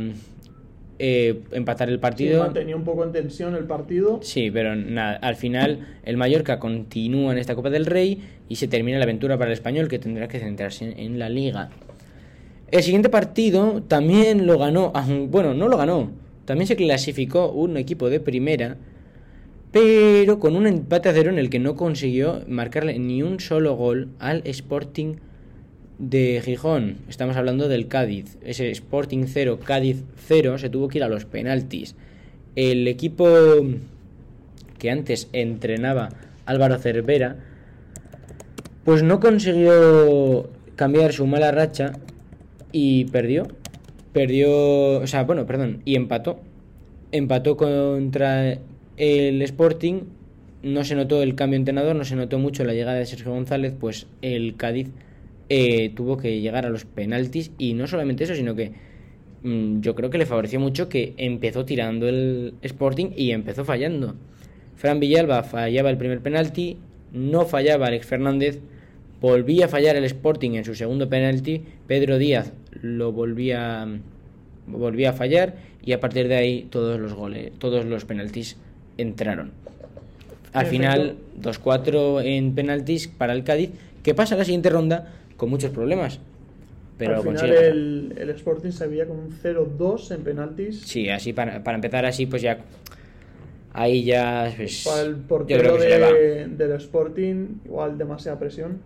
eh, 1.05 1.41
empatar 1.51 1.89
el 1.89 1.99
partido. 1.99 2.45
mantenía 2.45 2.77
un 2.77 2.85
poco 2.85 3.03
en 3.03 3.11
tensión 3.11 3.57
el 3.57 3.65
partido. 3.65 4.21
Sí, 4.23 4.53
pero 4.53 4.77
nada, 4.77 5.17
al 5.17 5.35
final 5.35 5.99
el 6.05 6.17
Mallorca 6.17 6.61
continúa 6.61 7.33
en 7.33 7.39
esta 7.39 7.57
Copa 7.57 7.71
del 7.71 7.87
Rey 7.87 8.23
y 8.49 8.55
se 8.55 8.69
termina 8.69 8.99
la 8.99 9.03
aventura 9.03 9.37
para 9.37 9.51
el 9.51 9.55
español 9.55 9.89
que 9.89 9.99
tendrá 9.99 10.29
que 10.29 10.39
centrarse 10.39 10.95
en 10.97 11.19
la 11.19 11.29
liga. 11.29 11.71
El 12.71 12.85
siguiente 12.85 13.09
partido 13.09 13.83
también 13.83 14.47
lo 14.47 14.59
ganó, 14.59 14.93
bueno, 15.29 15.55
no 15.55 15.67
lo 15.67 15.77
ganó, 15.77 16.13
también 16.45 16.69
se 16.69 16.77
clasificó 16.77 17.51
un 17.51 17.77
equipo 17.79 18.09
de 18.09 18.21
primera, 18.21 18.77
pero 19.73 20.39
con 20.39 20.55
un 20.55 20.69
empate 20.69 21.09
a 21.09 21.15
cero 21.15 21.31
en 21.31 21.39
el 21.41 21.51
que 21.51 21.59
no 21.59 21.75
consiguió 21.75 22.45
marcarle 22.47 22.97
ni 23.01 23.25
un 23.25 23.41
solo 23.41 23.75
gol 23.75 24.11
al 24.21 24.43
Sporting 24.45 25.17
de 26.03 26.43
Gijón. 26.45 26.97
Estamos 27.09 27.37
hablando 27.37 27.69
del 27.69 27.87
Cádiz. 27.87 28.37
Ese 28.43 28.71
Sporting 28.73 29.27
0, 29.29 29.61
Cádiz 29.65 30.03
0, 30.27 30.59
se 30.59 30.69
tuvo 30.69 30.89
que 30.89 30.99
ir 30.99 31.05
a 31.05 31.09
los 31.09 31.27
penaltis. 31.27 31.95
El 32.57 32.89
equipo 32.89 33.25
que 34.79 34.91
antes 34.91 35.29
entrenaba 35.33 36.09
Álvaro 36.45 36.77
Cervera, 36.79 37.37
pues 38.85 39.05
no 39.05 39.21
consiguió 39.21 40.51
cambiar 40.75 41.13
su 41.13 41.25
mala 41.29 41.53
racha 41.53 41.93
y 42.73 43.05
perdió. 43.07 43.47
Perdió, 44.13 44.99
o 44.99 45.07
sea, 45.07 45.23
bueno, 45.23 45.47
perdón, 45.47 45.83
y 45.85 45.95
empató. 45.95 46.41
Empató 47.13 47.57
contra 47.57 48.59
el 48.97 49.41
Sporting. 49.43 50.01
No 50.65 50.83
se 50.83 50.97
notó 50.97 51.23
el 51.23 51.37
cambio 51.37 51.59
entrenador, 51.59 51.95
no 51.95 52.05
se 52.05 52.17
notó 52.17 52.41
mucho 52.41 52.65
la 52.65 52.75
llegada 52.75 52.99
de 52.99 53.07
Sergio 53.07 53.31
González, 53.31 53.73
pues 53.79 54.09
el 54.21 54.57
Cádiz 54.57 54.91
eh, 55.55 55.93
tuvo 55.95 56.17
que 56.17 56.41
llegar 56.41 56.65
a 56.65 56.71
los 56.71 56.87
penaltis 56.87 57.51
y 57.59 57.75
no 57.75 57.87
solamente 57.87 58.25
eso, 58.25 58.35
sino 58.35 58.55
que 58.55 58.73
mm, 59.43 59.83
yo 59.83 59.95
creo 59.95 60.09
que 60.09 60.17
le 60.17 60.25
favoreció 60.25 60.59
mucho 60.59 60.89
que 60.89 61.13
empezó 61.19 61.67
tirando 61.67 62.09
el 62.09 62.55
Sporting 62.63 63.11
y 63.15 63.33
empezó 63.33 63.63
fallando. 63.63 64.15
Fran 64.77 64.99
Villalba 64.99 65.43
fallaba 65.43 65.91
el 65.91 65.99
primer 65.99 66.21
penalti, 66.21 66.79
no 67.13 67.45
fallaba 67.45 67.89
Alex 67.89 68.07
Fernández, 68.07 68.61
volvía 69.21 69.67
a 69.67 69.69
fallar 69.69 69.95
el 69.97 70.05
Sporting 70.05 70.53
en 70.53 70.65
su 70.65 70.75
segundo 70.75 71.11
penalti, 71.11 71.61
Pedro 71.87 72.17
Díaz 72.17 72.55
lo 72.81 73.13
volvía, 73.13 73.87
volvía 74.67 75.11
a 75.11 75.13
fallar 75.13 75.57
y 75.85 75.93
a 75.93 76.01
partir 76.01 76.29
de 76.29 76.37
ahí 76.37 76.67
todos 76.71 76.99
los 76.99 77.13
goles, 77.13 77.53
todos 77.59 77.85
los 77.85 78.07
penaltis 78.07 78.57
entraron. 78.97 79.51
Al 80.55 80.65
final 80.65 81.17
2-4 81.43 82.25
en 82.25 82.55
penaltis 82.55 83.07
para 83.07 83.35
el 83.35 83.45
Cádiz, 83.45 83.69
que 84.03 84.15
pasa 84.15 84.35
a 84.35 84.39
la 84.39 84.47
siguiente 84.47 84.71
ronda 84.71 85.19
con 85.43 85.51
muchos 85.51 85.73
problemas. 85.73 86.21
Pero 86.99 87.17
Al 87.17 87.23
final 87.23 87.51
el, 87.51 88.15
el, 88.17 88.31
Sporting 88.31 88.71
se 88.71 88.87
veía 88.87 89.09
con 89.09 89.19
un 89.19 89.33
0-2 89.33 90.15
en 90.15 90.23
penaltis. 90.23 90.83
Sí, 90.83 91.09
así 91.09 91.33
para, 91.33 91.65
para 91.65 91.75
empezar 91.75 92.07
así 92.07 92.27
pues 92.27 92.43
ya 92.43 92.59
ahí 93.73 94.05
ya 94.05 94.55
pues, 94.57 94.85
para 94.85 95.03
el 95.03 95.17
portero 95.17 95.79
de, 95.79 96.47
del 96.47 96.73
Sporting 96.75 97.59
igual 97.65 97.99
demasiada 97.99 98.39
presión 98.39 98.79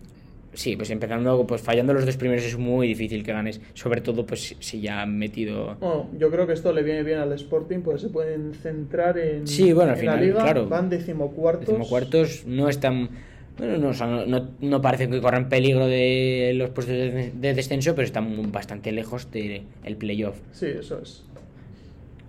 Sí, 0.53 0.75
pues 0.75 0.89
empezando, 0.89 1.45
pues 1.45 1.61
fallando 1.61 1.93
los 1.93 2.07
dos 2.07 2.17
primeros 2.17 2.43
es 2.43 2.57
muy 2.57 2.87
difícil 2.87 3.23
que 3.23 3.31
ganes, 3.31 3.61
sobre 3.75 4.01
todo 4.01 4.25
pues 4.25 4.55
si 4.57 4.81
ya 4.81 5.03
han 5.03 5.15
metido... 5.15 5.77
yo 6.17 6.31
creo 6.31 6.47
que 6.47 6.53
esto 6.53 6.73
le 6.73 6.81
viene 6.81 7.03
bien 7.03 7.19
al 7.19 7.31
Sporting, 7.33 7.81
pues 7.81 8.01
se 8.01 8.09
pueden 8.09 8.55
centrar 8.55 9.19
en, 9.19 9.45
sí, 9.45 9.71
bueno, 9.73 9.91
al 9.91 9.97
final, 9.99 10.15
la 10.15 10.21
liga, 10.21 10.41
claro, 10.41 10.67
van 10.67 10.89
decimocuartos. 10.89 11.67
Decimocuartos 11.67 12.47
no 12.47 12.67
están... 12.67 13.09
Bueno, 13.57 13.77
no, 13.77 14.25
no, 14.25 14.49
no, 14.61 14.81
parece 14.81 15.09
que 15.09 15.19
corran 15.19 15.49
peligro 15.49 15.87
de 15.87 16.53
los 16.55 16.69
puestos 16.69 16.95
de, 16.95 17.53
descenso, 17.53 17.95
pero 17.95 18.05
están 18.05 18.51
bastante 18.51 18.91
lejos 18.91 19.31
del 19.31 19.63
el 19.83 19.95
playoff. 19.95 20.37
Sí, 20.51 20.67
eso 20.67 20.99
es. 21.01 21.23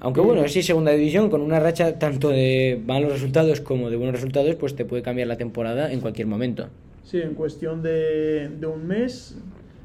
Aunque 0.00 0.20
bueno, 0.20 0.46
sí, 0.48 0.62
segunda 0.62 0.92
división, 0.92 1.28
con 1.28 1.42
una 1.42 1.58
racha 1.58 1.98
tanto 1.98 2.28
de 2.28 2.80
malos 2.86 3.12
resultados 3.12 3.60
como 3.60 3.90
de 3.90 3.96
buenos 3.96 4.14
resultados, 4.14 4.54
pues 4.54 4.76
te 4.76 4.84
puede 4.84 5.02
cambiar 5.02 5.28
la 5.28 5.36
temporada 5.36 5.92
en 5.92 6.00
cualquier 6.00 6.28
momento. 6.28 6.68
Sí, 7.02 7.20
en 7.20 7.34
cuestión 7.34 7.82
de, 7.82 8.50
un 8.72 8.86
mes 8.86 9.36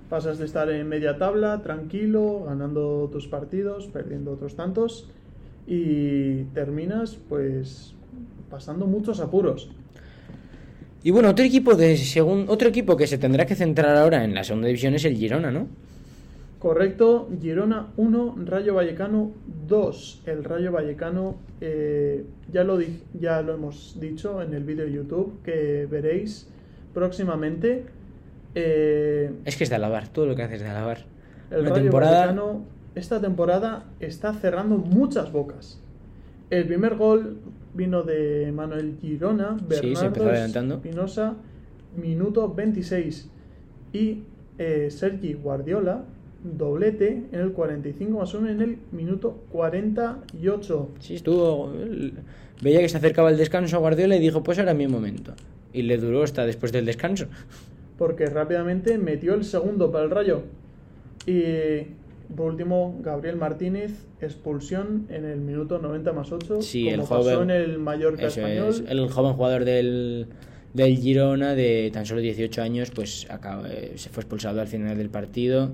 pasas 0.09 0.37
de 0.37 0.45
estar 0.45 0.69
en 0.69 0.87
media 0.87 1.17
tabla, 1.17 1.61
tranquilo, 1.63 2.43
ganando 2.45 3.09
tus 3.11 3.27
partidos, 3.27 3.87
perdiendo 3.87 4.33
otros 4.33 4.55
tantos 4.55 5.09
y 5.65 6.43
terminas 6.53 7.17
pues 7.27 7.95
pasando 8.51 8.85
muchos 8.85 9.19
apuros. 9.19 9.71
Y 11.03 11.11
bueno, 11.11 11.29
otro 11.29 11.43
equipo 11.43 11.75
de 11.75 11.97
según 11.97 12.45
otro 12.47 12.69
equipo 12.69 12.95
que 12.95 13.07
se 13.07 13.17
tendrá 13.17 13.45
que 13.45 13.55
centrar 13.55 13.97
ahora 13.97 14.23
en 14.23 14.33
la 14.33 14.43
segunda 14.45 14.67
división 14.67 14.93
es 14.95 15.03
el 15.03 15.17
Girona, 15.17 15.51
¿no? 15.51 15.67
Correcto, 16.59 17.29
Girona 17.41 17.87
1, 17.97 18.35
Rayo 18.45 18.73
Vallecano 18.73 19.31
2. 19.67 20.21
El 20.25 20.45
Rayo 20.45 20.71
Vallecano 20.71 21.35
eh, 21.59 22.23
ya, 22.49 22.63
lo 22.63 22.79
ya 23.19 23.41
lo 23.41 23.55
hemos 23.55 23.97
dicho 23.99 24.41
en 24.41 24.53
el 24.53 24.63
vídeo 24.63 24.85
de 24.85 24.93
YouTube 24.93 25.41
que 25.43 25.85
veréis 25.91 26.47
próximamente. 26.93 27.83
Eh, 28.55 29.29
es 29.43 29.57
que 29.57 29.65
es 29.65 29.69
de 29.69 29.75
alabar, 29.75 30.07
todo 30.07 30.25
lo 30.25 30.37
que 30.37 30.43
haces 30.43 30.61
de 30.61 30.69
alabar. 30.69 30.99
El 31.51 31.65
Rayo 31.65 31.81
temporada... 31.81 32.33
esta 32.95 33.19
temporada 33.19 33.83
está 33.99 34.33
cerrando 34.33 34.77
muchas 34.77 35.33
bocas. 35.33 35.81
El 36.49 36.65
primer 36.65 36.95
gol 36.95 37.39
vino 37.73 38.03
de 38.03 38.51
Manuel 38.51 38.97
Girona, 39.01 39.57
Bernardo 39.67 40.75
sí, 40.75 40.79
Pinoza, 40.81 41.35
minuto 41.95 42.53
26. 42.53 43.29
Y 43.93 44.23
eh, 44.57 44.89
Sergi 44.89 45.33
Guardiola, 45.33 46.03
doblete 46.43 47.23
en 47.31 47.39
el 47.39 47.51
45 47.51 48.19
más 48.19 48.33
1 48.33 48.49
en 48.49 48.61
el 48.61 48.77
minuto 48.91 49.43
48. 49.51 50.89
Sí, 50.99 51.15
estuvo. 51.15 51.71
Veía 52.61 52.79
que 52.79 52.89
se 52.89 52.97
acercaba 52.97 53.29
el 53.29 53.37
descanso 53.37 53.77
a 53.77 53.79
Guardiola 53.79 54.15
y 54.15 54.19
dijo: 54.19 54.43
Pues 54.43 54.57
era 54.57 54.73
mi 54.73 54.87
momento. 54.87 55.33
Y 55.71 55.83
le 55.83 55.97
duró 55.97 56.23
hasta 56.23 56.45
después 56.45 56.71
del 56.71 56.85
descanso. 56.85 57.25
Porque 57.97 58.27
rápidamente 58.27 58.97
metió 58.97 59.33
el 59.33 59.43
segundo 59.43 59.91
para 59.91 60.05
el 60.05 60.11
rayo. 60.11 60.43
Y 61.25 61.87
por 62.35 62.51
último, 62.51 62.99
Gabriel 63.01 63.35
Martínez, 63.35 64.05
expulsión 64.21 65.05
en 65.09 65.25
el 65.25 65.39
minuto 65.39 65.79
90 65.79 66.13
más 66.13 66.31
8. 66.31 66.61
Sí, 66.61 66.83
como 66.85 66.95
el 66.95 66.99
pasó 67.01 67.15
joven. 67.35 67.49
en 67.51 67.61
el 67.61 67.79
Mallorca 67.79 68.27
Eso 68.27 68.39
español. 68.41 68.69
es, 68.69 68.83
el 68.87 69.09
joven 69.09 69.33
jugador 69.33 69.65
del, 69.65 70.27
del 70.73 70.97
Girona 70.97 71.53
de 71.55 71.89
tan 71.93 72.05
solo 72.05 72.21
18 72.21 72.61
años, 72.61 72.91
pues 72.91 73.27
acaba- 73.29 73.67
eh, 73.69 73.93
se 73.95 74.09
fue 74.09 74.21
expulsado 74.21 74.61
al 74.61 74.67
final 74.67 74.97
del 74.97 75.09
partido. 75.09 75.71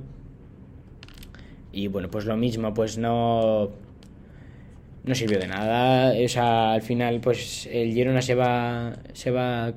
Y 1.71 1.87
bueno, 1.87 2.09
pues 2.09 2.25
lo 2.25 2.35
mismo, 2.35 2.73
pues 2.73 2.97
no. 2.97 3.69
No 5.05 5.15
sirvió 5.15 5.39
de 5.39 5.47
nada. 5.47 6.13
O 6.23 6.27
sea, 6.27 6.73
al 6.73 6.81
final, 6.81 7.19
pues 7.21 7.67
el 7.71 7.93
Girona 7.93 8.21
se 8.21 8.35
va. 8.35 8.97
Se 9.13 9.31
va 9.31 9.73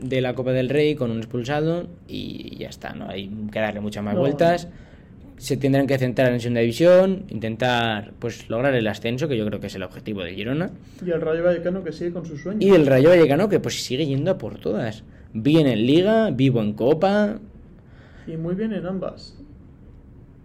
de 0.00 0.20
la 0.20 0.34
Copa 0.34 0.52
del 0.52 0.68
Rey 0.68 0.94
con 0.94 1.10
un 1.10 1.18
expulsado 1.18 1.88
y 2.06 2.56
ya 2.56 2.68
está, 2.68 2.92
no 2.94 3.08
hay 3.08 3.28
que 3.50 3.58
darle 3.58 3.80
muchas 3.80 4.02
más 4.04 4.14
No. 4.14 4.20
vueltas. 4.20 4.68
Se 5.38 5.56
tendrán 5.56 5.86
que 5.86 5.98
centrar 5.98 6.32
en 6.32 6.40
segunda 6.40 6.60
división, 6.60 7.24
intentar 7.28 8.12
pues 8.18 8.48
lograr 8.50 8.74
el 8.74 8.86
ascenso, 8.86 9.28
que 9.28 9.36
yo 9.36 9.46
creo 9.46 9.60
que 9.60 9.68
es 9.68 9.74
el 9.74 9.82
objetivo 9.82 10.22
del 10.22 10.34
Girona. 10.34 10.70
Y 11.04 11.10
el 11.10 11.20
Rayo 11.20 11.44
Vallecano 11.44 11.82
que 11.82 11.92
sigue 11.92 12.12
con 12.12 12.26
sus 12.26 12.42
sueños. 12.42 12.62
Y 12.62 12.70
el 12.70 12.86
Rayo 12.86 13.10
Vallecano 13.10 13.48
que 13.48 13.60
pues 13.60 13.82
sigue 13.82 14.04
yendo 14.06 14.32
a 14.32 14.38
por 14.38 14.58
todas. 14.58 15.04
Bien 15.32 15.66
en 15.66 15.86
Liga, 15.86 16.30
vivo 16.30 16.60
en 16.60 16.72
Copa. 16.72 17.38
Y 18.26 18.36
muy 18.36 18.54
bien 18.54 18.72
en 18.72 18.84
ambas. 18.86 19.36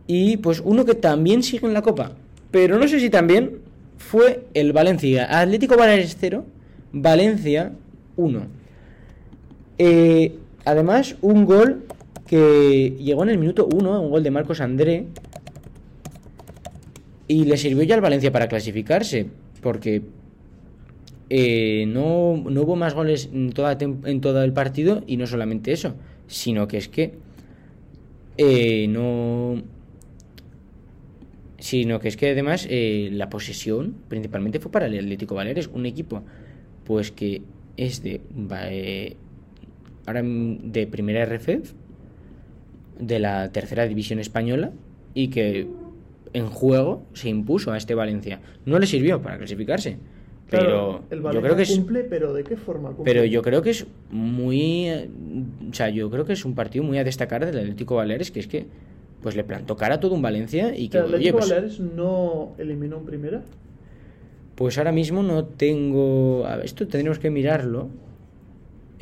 Y 0.07 0.37
pues 0.37 0.61
uno 0.63 0.85
que 0.85 0.95
también 0.95 1.43
sigue 1.43 1.67
en 1.67 1.73
la 1.73 1.81
Copa. 1.81 2.11
Pero 2.51 2.77
no 2.77 2.87
sé 2.87 2.99
si 2.99 3.09
también 3.09 3.59
fue 3.97 4.45
el 4.53 4.73
Valencia. 4.73 5.39
Atlético 5.39 5.75
Baleares 5.75 6.15
0, 6.19 6.45
Valencia 6.91 7.71
1. 8.15 8.41
Eh, 9.79 10.35
además, 10.65 11.15
un 11.21 11.45
gol 11.45 11.83
que 12.33 12.95
llegó 12.99 13.21
en 13.21 13.29
el 13.29 13.37
minuto 13.37 13.69
1, 13.71 14.01
un 14.01 14.09
gol 14.09 14.23
de 14.23 14.31
Marcos 14.31 14.59
André. 14.59 15.05
Y 17.27 17.45
le 17.45 17.57
sirvió 17.57 17.83
ya 17.83 17.93
al 17.93 18.01
Valencia 18.01 18.31
para 18.31 18.47
clasificarse. 18.47 19.27
Porque 19.61 20.01
eh, 21.29 21.85
no, 21.85 22.37
no 22.37 22.61
hubo 22.63 22.75
más 22.75 22.95
goles 22.95 23.29
en, 23.31 23.51
toda, 23.51 23.77
todo 23.77 24.43
el 24.43 24.51
partido. 24.51 25.03
Y 25.05 25.17
no 25.17 25.27
solamente 25.27 25.73
eso, 25.73 25.93
sino 26.25 26.67
que 26.67 26.77
es 26.77 26.87
que 26.87 27.13
eh, 28.39 28.87
no. 28.87 29.61
Sino 31.59 31.99
que 31.99 32.07
es 32.07 32.17
que 32.17 32.31
además 32.31 32.65
eh, 32.67 33.09
la 33.11 33.29
posesión 33.29 33.93
principalmente 34.07 34.59
fue 34.59 34.71
para 34.71 34.87
el 34.87 34.97
Atlético 34.97 35.35
Baleares, 35.35 35.69
un 35.71 35.85
equipo 35.85 36.23
pues 36.83 37.11
que 37.11 37.43
es 37.77 38.01
de 38.01 38.21
ahora 40.05 40.21
de 40.23 40.87
primera 40.87 41.25
RFEF, 41.25 41.73
de 42.99 43.19
la 43.19 43.51
tercera 43.51 43.87
división 43.87 44.19
española 44.19 44.71
y 45.13 45.29
que 45.29 45.67
en 46.33 46.47
juego 46.47 47.03
se 47.13 47.29
impuso 47.29 47.71
a 47.71 47.77
este 47.77 47.95
Valencia. 47.95 48.39
No 48.65 48.79
le 48.79 48.87
sirvió 48.87 49.21
para 49.21 49.37
clasificarse, 49.37 49.97
Claro, 50.49 51.01
pero 51.09 51.29
el 51.29 51.35
yo 51.35 51.41
creo 51.41 51.55
que 51.55 51.63
es 51.63 51.75
cumple, 51.75 52.03
pero 52.03 52.33
¿de 52.33 52.43
qué 52.43 52.55
forma 52.57 52.89
cumple? 52.89 53.05
pero 53.05 53.25
yo 53.25 53.41
creo 53.41 53.61
que 53.61 53.71
es 53.71 53.87
muy. 54.11 54.87
eh, 54.87 55.09
O 55.71 55.73
sea, 55.73 55.89
yo 55.89 56.09
creo 56.11 56.25
que 56.25 56.33
es 56.33 56.45
un 56.45 56.53
partido 56.53 56.83
muy 56.83 56.97
a 56.99 57.03
destacar 57.03 57.45
del 57.45 57.57
Atlético 57.57 57.95
Baleares, 57.95 58.29
que 58.29 58.39
es 58.39 58.47
que 58.47 58.65
pues 59.21 59.35
le 59.35 59.43
plantó 59.43 59.77
cara 59.77 59.95
a 59.95 59.99
todo 59.99 60.13
un 60.13 60.21
Valencia 60.21 60.75
y 60.77 60.89
que, 60.89 60.97
¿El 60.97 61.05
oye, 61.05 61.13
Atlético 61.15 61.37
pues, 61.37 61.49
Baleares 61.49 61.79
no 61.79 62.51
eliminó 62.59 62.97
en 62.97 63.05
primera? 63.05 63.41
pues 64.55 64.77
ahora 64.77 64.91
mismo 64.91 65.23
no 65.23 65.45
tengo. 65.45 66.45
a 66.45 66.57
ver, 66.57 66.65
esto 66.65 66.87
tendremos 66.87 67.19
que 67.19 67.29
mirarlo. 67.31 67.87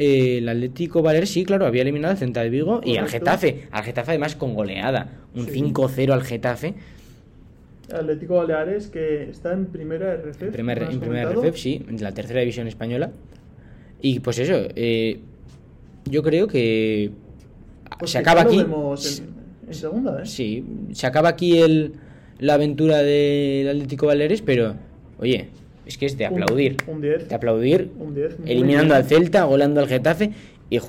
Eh, 0.03 0.39
el 0.39 0.49
Atlético 0.49 1.01
Baleares, 1.03 1.29
sí, 1.29 1.45
claro, 1.45 1.65
había 1.67 1.83
eliminado 1.83 2.11
al 2.13 2.17
Celta 2.17 2.41
de 2.41 2.49
Vigo 2.49 2.81
y 2.83 2.97
al. 2.97 3.07
Getafe. 3.07 3.67
Al 3.71 3.83
Getafe, 3.83 4.11
además, 4.11 4.35
con 4.35 4.53
goleada. 4.55 5.19
Un 5.35 5.45
Sí. 5.45 5.51
5-0 5.61 6.11
al 6.13 6.23
Getafe. 6.23 6.73
Atlético 7.93 8.35
Baleares 8.37 8.87
que 8.87 9.29
está 9.29 9.53
en 9.53 9.65
primera 9.67 10.13
RF. 10.15 10.41
En 10.45 10.51
primer, 10.51 10.79
¿me 10.79 10.85
has 10.87 10.93
en 10.93 10.99
primera? 11.01 11.29
RFEF, 11.31 11.55
sí, 11.57 11.85
en 11.89 12.01
la 12.01 12.13
tercera 12.13 12.39
división 12.39 12.67
española. 12.67 13.11
Y 14.01 14.21
pues 14.21 14.39
eso, 14.39 14.55
eh, 14.75 15.19
yo 16.05 16.23
creo 16.23 16.47
que 16.47 17.11
Pues 17.99 18.11
se 18.11 18.17
acaba 18.17 18.41
aquí. 18.41 18.57
vemos 18.57 19.19
en, 19.19 19.27
en 19.67 19.73
segunda, 19.73 20.21
¿eh? 20.23 20.25
Sí, 20.25 20.63
se 20.93 21.05
acaba 21.05 21.29
aquí 21.29 21.59
el, 21.59 21.93
la 22.39 22.53
aventura 22.55 22.99
del 23.03 23.67
Atlético 23.69 24.07
Baleares, 24.07 24.41
pero 24.41 24.75
oye, 25.19 25.49
es 25.91 25.97
que 25.97 26.05
es 26.07 26.17
de 26.17 26.25
aplaudir. 26.25 26.77
Un 26.87 27.01
10. 27.01 27.29
De 27.29 27.35
aplaudir, 27.35 27.91
Un 27.99 28.13
10. 28.15 28.39
muy 28.39 28.51
eliminando 28.51 28.93
bien. 28.95 29.03
al 29.03 29.09
Celta, 29.09 29.43
golando 29.43 29.79
al 29.81 29.87
Getafe 29.87 30.31
y 30.69 30.79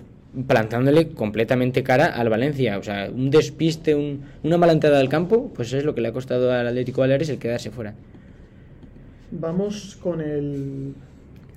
plantándole 0.46 1.08
completamente 1.10 1.82
cara 1.82 2.06
al 2.06 2.28
Valencia. 2.30 2.78
O 2.78 2.82
sea, 2.82 3.10
un 3.14 3.30
despiste, 3.30 3.94
un- 3.94 4.22
una 4.42 4.56
mala 4.56 4.72
entrada 4.72 4.98
al 5.00 5.08
campo, 5.08 5.52
pues 5.54 5.72
es 5.72 5.84
lo 5.84 5.94
que 5.94 6.00
le 6.00 6.08
ha 6.08 6.12
costado 6.12 6.50
al 6.52 6.66
Atlético 6.66 7.00
Baleares 7.02 7.28
el 7.28 7.38
quedarse 7.38 7.70
fuera. 7.70 7.94
Vamos 9.30 9.96
con 10.02 10.20
el. 10.20 10.94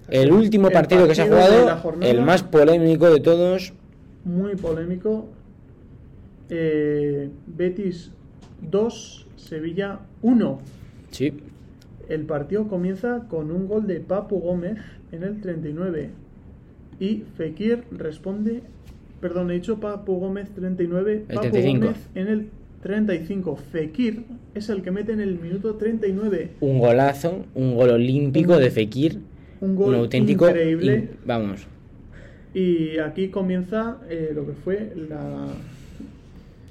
El 0.09 0.31
último 0.31 0.67
el 0.67 0.73
partido 0.73 1.07
que 1.07 1.15
se 1.15 1.23
ha 1.23 1.25
jugado, 1.25 1.77
jornada, 1.77 2.11
el 2.11 2.21
más 2.21 2.43
polémico 2.43 3.09
de 3.11 3.19
todos, 3.19 3.73
Muy 4.23 4.55
polémico. 4.55 5.27
Eh, 6.49 7.29
Betis 7.47 8.11
2, 8.61 9.25
Sevilla 9.35 9.99
1. 10.21 10.59
sí, 11.11 11.33
El 12.09 12.21
partido 12.21 12.67
comienza 12.67 13.25
con 13.29 13.51
un 13.51 13.67
gol 13.67 13.87
de 13.87 13.99
Papu 13.99 14.39
Gómez 14.39 14.77
en 15.11 15.23
el 15.23 15.41
39 15.41 16.09
y 16.99 17.23
Fekir 17.37 17.83
responde, 17.91 18.61
perdón, 19.21 19.51
he 19.51 19.55
dicho 19.55 19.79
Papu 19.79 20.19
Gómez 20.19 20.49
39, 20.55 21.25
El 21.29 21.35
Papu 21.35 21.49
35. 21.49 21.85
Gómez 21.85 21.97
en 22.15 22.27
el 22.27 22.47
35. 22.83 23.55
Fekir 23.55 24.23
es 24.53 24.69
el 24.69 24.81
que 24.83 24.91
mete 24.91 25.11
en 25.13 25.19
el 25.21 25.39
minuto 25.39 25.75
39 25.75 26.51
un 26.61 26.79
golazo, 26.79 27.45
un 27.55 27.75
gol 27.75 27.89
olímpico 27.89 28.53
Un- 28.53 28.59
de 28.59 28.69
Fekir, 28.71 29.19
un 29.61 29.75
gol 29.75 29.89
un 29.89 29.99
auténtico... 30.01 30.47
increíble 30.47 30.95
in- 30.95 31.09
vamos, 31.25 31.65
y 32.53 32.99
aquí 32.99 33.29
comienza 33.29 33.97
eh, 34.09 34.31
lo 34.33 34.45
que 34.45 34.53
fue 34.53 34.93
la 35.09 35.47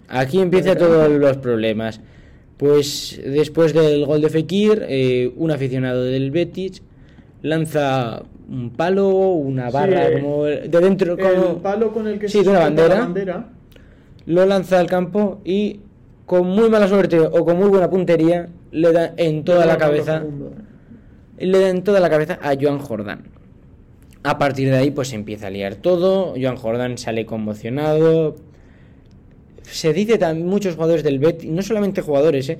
Aquí 0.08 0.38
empiezan 0.38 0.76
todos 0.78 1.10
los 1.10 1.36
problemas. 1.38 2.00
Pues 2.64 3.20
después 3.22 3.74
del 3.74 4.06
gol 4.06 4.22
de 4.22 4.30
Fekir, 4.30 4.86
eh, 4.88 5.30
un 5.36 5.50
aficionado 5.50 6.02
del 6.02 6.30
Betis 6.30 6.82
lanza 7.42 8.22
un 8.48 8.70
palo, 8.70 9.06
una 9.32 9.68
barra 9.68 10.10
como 10.18 10.44
de 10.44 10.66
dentro, 10.68 11.18
como 11.18 11.50
el 11.50 11.56
palo 11.56 11.92
con 11.92 12.06
el 12.06 12.18
que 12.18 12.26
Sí, 12.26 12.38
se 12.38 12.44
de 12.44 12.50
una 12.50 12.60
bandera. 12.60 12.94
la 12.94 13.00
bandera. 13.00 13.48
lo 14.24 14.46
lanza 14.46 14.80
al 14.80 14.86
campo 14.86 15.42
y 15.44 15.80
con 16.24 16.46
muy 16.46 16.70
mala 16.70 16.88
suerte 16.88 17.20
o 17.20 17.44
con 17.44 17.58
muy 17.58 17.68
buena 17.68 17.90
puntería 17.90 18.48
le 18.72 18.92
da 18.92 19.12
en 19.18 19.44
toda 19.44 19.66
la 19.66 19.76
cabeza, 19.76 20.24
le 21.38 21.58
da 21.60 21.68
en 21.68 21.84
toda 21.84 22.00
la 22.00 22.08
cabeza 22.08 22.38
a 22.40 22.54
Joan 22.58 22.78
Jordán. 22.78 23.24
A 24.22 24.38
partir 24.38 24.70
de 24.70 24.76
ahí 24.78 24.90
pues 24.90 25.08
se 25.08 25.16
empieza 25.16 25.48
a 25.48 25.50
liar 25.50 25.74
todo, 25.74 26.32
Joan 26.40 26.56
Jordán 26.56 26.96
sale 26.96 27.26
conmocionado. 27.26 28.36
Se 29.64 29.92
dice 29.92 30.18
también 30.18 30.46
muchos 30.46 30.74
jugadores 30.74 31.02
del 31.02 31.18
Betis, 31.18 31.50
no 31.50 31.62
solamente 31.62 32.00
jugadores, 32.02 32.48
eh. 32.50 32.58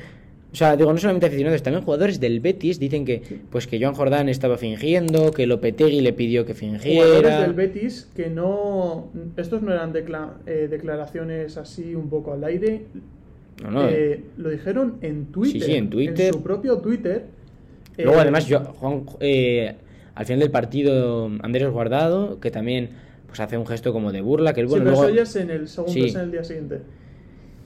O 0.52 0.56
sea, 0.56 0.76
digo, 0.76 0.92
no 0.92 0.98
solamente 0.98 1.26
aficionados, 1.26 1.62
también 1.64 1.82
jugadores 1.84 2.20
del 2.20 2.38
Betis 2.40 2.78
dicen 2.78 3.04
que 3.04 3.20
pues 3.50 3.66
que 3.66 3.80
Joan 3.80 3.94
Jordán 3.94 4.28
estaba 4.28 4.56
fingiendo, 4.56 5.32
que 5.32 5.46
Lopetegui 5.48 6.00
le 6.00 6.12
pidió 6.12 6.46
que 6.46 6.54
Jugadores 6.54 6.82
fingiera. 6.82 7.40
del 7.42 7.54
Betis 7.54 8.08
que 8.14 8.30
no. 8.30 9.08
Estos 9.36 9.62
no 9.62 9.72
eran 9.72 9.92
decla- 9.92 10.34
eh, 10.46 10.68
declaraciones 10.70 11.56
así 11.56 11.94
un 11.96 12.08
poco 12.08 12.32
al 12.32 12.44
aire. 12.44 12.82
No, 13.64 13.70
no. 13.70 13.88
Eh, 13.88 14.20
lo 14.36 14.50
dijeron 14.50 14.96
en 15.02 15.26
Twitter. 15.26 15.60
Sí, 15.60 15.66
sí, 15.66 15.74
en 15.76 15.90
Twitter. 15.90 16.32
su 16.32 16.42
propio 16.42 16.78
Twitter. 16.78 17.24
Luego, 17.98 18.18
Eh, 18.18 18.22
además, 18.22 18.46
yo, 18.46 18.60
Juan, 18.60 19.04
eh, 19.20 19.74
al 20.14 20.24
final 20.26 20.38
del 20.40 20.50
partido, 20.52 21.30
Andrés 21.42 21.68
Guardado, 21.68 22.38
que 22.38 22.50
también 22.52 22.90
pues 23.34 23.40
hace 23.40 23.58
un 23.58 23.66
gesto 23.66 23.92
como 23.92 24.12
de 24.12 24.20
burla, 24.20 24.52
que 24.54 24.60
sí, 24.60 24.66
bueno, 24.68 24.84
pero 24.84 24.96
luego- 24.96 25.08
eso 25.08 25.16
ya 25.16 25.22
es 25.22 25.34
en 25.36 25.50
el 25.50 25.66
segundo, 25.66 25.92
Sí. 25.92 26.04
es 26.04 26.14
en 26.14 26.20
el 26.20 26.30
día 26.30 26.44
siguiente. 26.44 26.78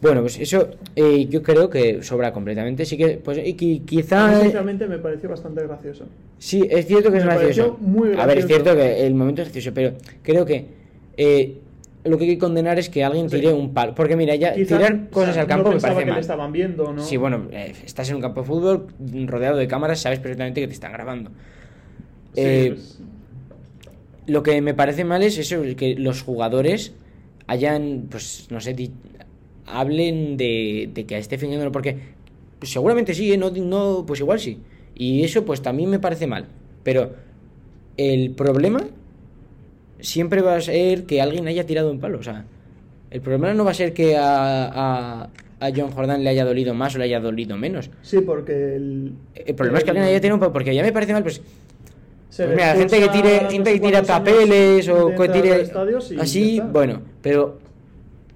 bueno, 0.01 0.23
pues 0.23 0.39
eso 0.39 0.71
eh, 0.97 1.27
yo 1.27 1.43
creo 1.43 1.69
que 1.69 2.03
sobra 2.03 2.33
completamente. 2.33 2.87
Sí 2.87 2.97
que, 2.97 3.19
pues, 3.23 3.39
y 3.45 3.53
quizá... 3.81 4.29
mí, 4.29 4.41
sinceramente, 4.43 4.87
me 4.87 4.99
pareció 4.99 5.29
bastante 5.29 5.63
gracioso. 5.67 6.07
Sí, 6.39 6.67
es 6.71 6.87
cierto 6.87 7.11
que 7.13 7.19
es 7.19 7.25
gracioso. 7.25 7.77
muy 7.83 8.15
A 8.19 8.25
ver, 8.25 8.39
es 8.39 8.47
cierto 8.47 8.75
que 8.75 9.05
el 9.07 9.15
momento 9.15 9.43
es 9.43 9.49
gracioso, 9.49 9.75
pero 9.75 9.93
creo 10.23 10.47
que 10.47 10.67
eh, 11.19 11.59
lo 12.05 12.17
que 12.17 12.25
hay 12.25 12.31
que 12.31 12.39
condenar 12.39 12.79
es 12.79 12.89
que 12.89 13.05
alguien 13.05 13.29
Sí. 13.29 13.37
tire 13.41 13.53
un 13.53 13.75
palo. 13.75 13.95
Porque 13.95 14.17
mira, 14.17 14.35
ya 14.37 14.55
Quizás, 14.55 14.79
tirar 14.79 15.11
cosas 15.11 15.31
o 15.31 15.33
sea, 15.35 15.43
al 15.43 15.49
campo 15.49 15.69
no 15.69 15.75
me 15.75 15.81
parece 15.83 16.01
que 16.01 16.07
mal. 16.07 16.15
le 16.15 16.21
estaban 16.23 16.53
viendo, 16.53 16.93
¿no? 16.95 17.03
Sí, 17.03 17.17
bueno, 17.19 17.49
eh, 17.51 17.75
estás 17.85 18.09
en 18.09 18.17
un 18.17 18.23
campo 18.23 18.41
de 18.41 18.47
fútbol 18.47 18.87
rodeado 19.27 19.59
de 19.59 19.67
cámaras, 19.69 20.01
sabes 20.01 20.21
perfectamente 20.21 20.61
que 20.63 20.69
te 20.69 20.73
están 20.75 20.93
grabando. 20.93 21.31
Sí, 22.35 22.41
Eh, 22.41 22.73
pues, 22.75 23.01
Lo 24.29 24.43
que 24.43 24.61
me 24.63 24.75
parece 24.75 25.05
mal 25.05 25.23
es 25.23 25.37
eso, 25.39 25.63
que 25.77 25.97
los 25.97 26.23
jugadores 26.23 26.93
hayan, 27.49 28.07
pues, 28.11 28.47
no 28.51 28.61
sé, 28.61 28.75
di- 28.75 28.93
hablen 29.67 30.37
de, 30.37 30.91
de 30.95 31.05
que 31.05 31.19
esté 31.19 31.37
fingiendo, 31.39 31.73
porque 31.73 31.97
pues 32.59 32.71
seguramente 32.73 33.15
sí, 33.15 33.33
¿eh? 33.33 33.37
no, 33.39 33.51
no, 33.51 34.05
pues 34.07 34.21
igual 34.21 34.39
sí. 34.39 34.59
Y 34.95 35.23
eso 35.25 35.45
pues 35.45 35.63
también 35.63 35.91
me 35.91 35.99
parece 35.99 36.27
mal. 36.27 36.47
Pero 36.83 37.13
el 37.97 38.31
problema 38.33 38.85
siempre 40.01 40.43
va 40.43 40.57
a 40.57 40.61
ser 40.61 41.05
que 41.05 41.21
alguien 41.21 41.47
haya 41.49 41.65
tirado 41.67 41.91
un 41.91 42.01
palo. 42.01 42.19
O 42.19 42.23
sea, 42.23 42.45
el 43.11 43.21
problema 43.21 43.55
no 43.55 43.65
va 43.65 43.71
a 43.71 43.75
ser 43.75 43.93
que 43.95 44.17
a, 44.17 44.65
a, 44.67 45.31
a 45.61 45.71
John 45.75 45.91
Jordan 45.91 46.23
le 46.23 46.31
haya 46.31 46.45
dolido 46.45 46.75
más 46.75 46.95
o 46.95 46.99
le 46.99 47.05
haya 47.05 47.21
dolido 47.21 47.57
menos. 47.57 47.91
Sí, 48.03 48.21
porque 48.21 48.53
el... 48.77 49.13
El 49.35 49.55
problema 49.55 49.79
es 49.79 49.85
que 49.85 49.91
alguien 49.91 50.07
haya 50.07 50.21
tirado 50.21 50.37
un 50.37 50.41
palo, 50.41 50.53
porque 50.53 50.75
ya 50.75 50.83
me 50.83 50.93
parece 50.93 51.13
mal, 51.13 51.23
pues... 51.23 51.41
pues 52.37 52.49
mira, 52.51 52.75
gente 52.75 53.01
que 53.01 53.09
tire, 53.09 53.51
gente 53.51 53.73
que 53.73 53.81
tira 53.81 54.03
papeles 54.03 54.89
o 54.89 55.15
que 55.15 55.29
tire 55.29 55.71
así, 56.19 56.61
bueno, 56.61 57.01
pero 57.23 57.59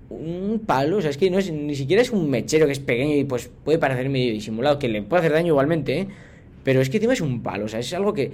un 0.09 0.63
palo, 0.67 0.99
o 0.99 1.01
sea, 1.01 1.11
es 1.11 1.17
que 1.17 1.31
no 1.31 1.39
es, 1.39 1.51
ni 1.51 1.75
siquiera 1.75 2.03
es 2.03 2.11
un 2.11 2.29
mechero 2.29 2.67
que 2.67 2.73
es 2.73 2.81
pequeño 2.81 3.15
y 3.17 3.25
pues 3.25 3.51
puede 3.65 3.79
parecer 3.79 4.09
medio 4.09 4.33
disimulado, 4.33 4.79
que 4.79 4.89
le 4.89 5.03
puede 5.03 5.21
hacer 5.21 5.33
daño 5.33 5.49
igualmente, 5.49 6.01
¿eh? 6.01 6.09
pero 6.65 6.81
es 6.81 6.91
que 6.91 6.99
encima 6.99 7.13
es 7.13 7.21
un 7.21 7.43
palo, 7.43 7.67
o 7.67 7.69
sea, 7.69 7.81
es 7.81 7.93
algo 7.95 8.13
que 8.13 8.31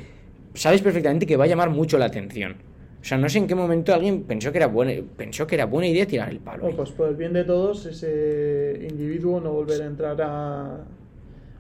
sabes 0.55 0.83
perfectamente 0.83 1.27
que 1.27 1.37
va 1.37 1.45
a 1.45 1.49
llamar 1.49 1.71
mucho 1.71 1.99
la 1.99 2.07
atención. 2.07 2.57
O 3.01 3.05
sea, 3.05 3.17
no 3.17 3.29
sé 3.29 3.39
en 3.39 3.47
qué 3.47 3.55
momento 3.55 3.95
alguien 3.95 4.25
pensó 4.25 4.51
que 4.51 4.59
era 4.59 4.67
buena, 4.67 4.93
pensó 5.17 5.47
que 5.47 5.55
era 5.55 5.67
buena 5.67 5.87
idea 5.87 6.07
tirar 6.07 6.31
el 6.31 6.41
palo. 6.41 6.63
Bueno, 6.63 6.77
pues 6.77 6.91
por 6.91 7.09
el 7.09 7.15
bien 7.15 7.33
de 7.33 7.45
todos, 7.45 7.87
ese 7.87 8.87
individuo 8.91 9.41
no 9.41 9.53
volverá 9.53 9.85
a 9.85 9.87
entrar 9.87 10.21
a, 10.21 10.85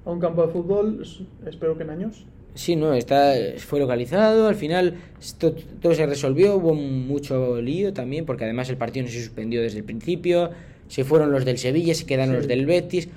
a 0.04 0.10
un 0.10 0.18
campo 0.18 0.44
de 0.44 0.52
fútbol, 0.52 1.04
espero 1.46 1.76
que 1.76 1.84
en 1.84 1.90
años. 1.90 2.26
Sí, 2.54 2.74
no, 2.74 2.92
está, 2.94 3.34
fue 3.58 3.78
localizado, 3.78 4.48
al 4.48 4.56
final 4.56 4.94
esto, 5.20 5.54
todo 5.80 5.94
se 5.94 6.06
resolvió, 6.06 6.56
hubo 6.56 6.74
mucho 6.74 7.60
lío 7.60 7.92
también, 7.92 8.26
porque 8.26 8.44
además 8.44 8.68
el 8.68 8.76
partido 8.76 9.06
no 9.06 9.12
se 9.12 9.22
suspendió 9.22 9.62
desde 9.62 9.78
el 9.78 9.84
principio, 9.84 10.50
se 10.88 11.04
fueron 11.04 11.30
los 11.30 11.44
del 11.44 11.58
Sevilla, 11.58 11.94
se 11.94 12.04
quedaron 12.04 12.34
los 12.34 12.48
del 12.48 12.66
Betis, 12.66 13.08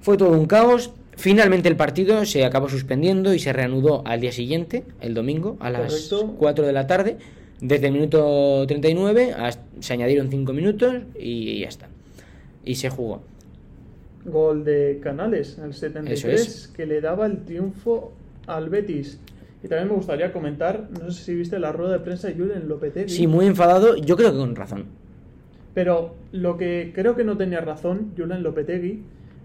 fue 0.00 0.16
todo 0.16 0.30
un 0.30 0.46
caos, 0.46 0.92
finalmente 1.16 1.68
el 1.68 1.76
partido 1.76 2.24
se 2.24 2.44
acabó 2.44 2.68
suspendiendo 2.68 3.32
y 3.34 3.38
se 3.38 3.52
reanudó 3.52 4.02
al 4.04 4.20
día 4.20 4.32
siguiente, 4.32 4.82
el 5.00 5.14
domingo, 5.14 5.56
a 5.60 5.70
las 5.70 6.12
4 6.38 6.66
de 6.66 6.72
la 6.72 6.86
tarde, 6.88 7.18
desde 7.60 7.86
el 7.86 7.92
minuto 7.92 8.64
39 8.66 9.34
se 9.78 9.92
añadieron 9.92 10.28
5 10.28 10.52
minutos 10.52 10.94
y 11.16 11.60
ya 11.60 11.68
está, 11.68 11.88
y 12.64 12.74
se 12.74 12.90
jugó. 12.90 13.22
Gol 14.24 14.64
de 14.64 14.98
Canales, 15.02 15.58
el 15.58 15.74
73, 15.74 16.72
que 16.76 16.86
le 16.86 17.00
daba 17.00 17.26
el 17.26 17.44
triunfo 17.44 18.12
al 18.46 18.68
Betis. 18.68 19.18
Y 19.62 19.68
también 19.68 19.88
me 19.88 19.94
gustaría 19.94 20.32
comentar, 20.32 20.88
no 21.00 21.10
sé 21.10 21.24
si 21.24 21.34
viste 21.34 21.58
la 21.58 21.70
rueda 21.70 21.92
de 21.92 22.00
prensa 22.00 22.28
de 22.28 22.34
Julen 22.34 22.68
Lopetegui. 22.68 23.08
Sí, 23.08 23.26
muy 23.26 23.46
enfadado, 23.46 23.96
yo 23.96 24.16
creo 24.16 24.32
que 24.32 24.38
con 24.38 24.56
razón. 24.56 24.86
Pero 25.74 26.14
lo 26.32 26.56
que 26.56 26.92
creo 26.94 27.14
que 27.14 27.24
no 27.24 27.36
tenía 27.36 27.60
razón 27.60 28.12
Julen 28.16 28.42
Lopetegui 28.42 29.02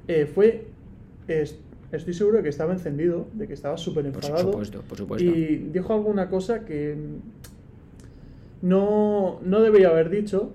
eh, 0.07 0.25
fue, 0.25 0.65
estoy 1.91 2.13
seguro 2.13 2.37
de 2.37 2.43
que 2.43 2.49
estaba 2.49 2.73
encendido, 2.73 3.27
de 3.33 3.47
que 3.47 3.53
estaba 3.53 3.77
súper 3.77 4.07
enfadado. 4.07 4.51
Por 4.51 4.65
supuesto, 4.65 4.81
por 4.81 4.97
supuesto. 4.97 5.23
Y 5.23 5.69
dijo 5.71 5.93
alguna 5.93 6.29
cosa 6.29 6.65
que 6.65 6.97
no, 8.61 9.39
no 9.43 9.61
debería 9.61 9.89
haber 9.89 10.09
dicho. 10.09 10.51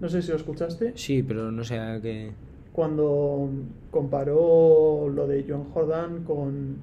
No 0.00 0.08
sé 0.08 0.22
si 0.22 0.30
lo 0.30 0.36
escuchaste. 0.36 0.92
Sí, 0.96 1.22
pero 1.22 1.50
no 1.50 1.64
sé 1.64 1.78
a 1.78 2.00
qué... 2.00 2.30
Cuando 2.72 3.50
comparó 3.90 5.08
lo 5.12 5.26
de 5.26 5.44
Joan 5.48 5.64
Jordan 5.64 6.22
con 6.22 6.76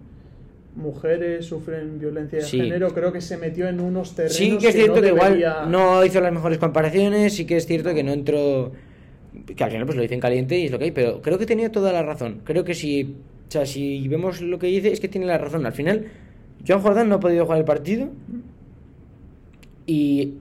mujeres 0.76 1.46
sufren 1.46 2.00
violencia 2.00 2.40
de 2.40 2.46
género, 2.46 2.94
creo 2.94 3.12
que 3.12 3.22
se 3.22 3.38
metió 3.38 3.68
en 3.68 3.80
unos 3.80 4.16
terrenos. 4.16 4.36
Sí, 4.36 4.58
que 4.58 4.70
es 4.70 4.76
cierto 4.76 5.02
que, 5.02 5.08
igual 5.08 5.44
no 5.70 6.04
hizo 6.04 6.20
las 6.22 6.34
mejores 6.34 6.58
comparaciones, 6.58 7.34
sí 7.34 7.46
que 7.46 7.58
es 7.58 7.66
cierto 7.66 7.94
que 7.94 8.04
no 8.04 8.12
entró. 8.12 8.74
Que 9.56 9.64
al 9.64 9.72
final 9.72 9.86
pues 9.86 9.96
lo 9.96 10.02
dicen 10.02 10.20
caliente 10.20 10.58
y 10.58 10.66
es 10.66 10.72
lo 10.72 10.80
que 10.80 10.86
hay, 10.86 10.92
pero 10.92 11.22
creo 11.22 11.38
que 11.38 11.46
tenía 11.46 11.72
toda 11.72 11.92
la 11.92 12.04
razón. 12.04 12.42
Creo 12.44 12.64
que 12.64 12.74
si. 12.74 13.16
O 13.48 13.52
sea, 13.52 13.66
si 13.66 14.08
vemos 14.08 14.42
lo 14.42 14.60
que 14.60 14.68
dice, 14.68 14.92
es 14.92 15.00
que 15.00 15.08
tiene 15.08 15.28
la 15.28 15.38
razón. 15.38 15.66
Al 15.66 15.74
final, 15.74 16.08
Joan 16.68 16.82
Jordán 16.82 17.10
no 17.10 17.16
ha 17.16 17.20
podido 17.20 17.46
jugar 17.46 17.60
el 17.60 17.66
partido. 17.66 18.10
Y. 19.86 20.36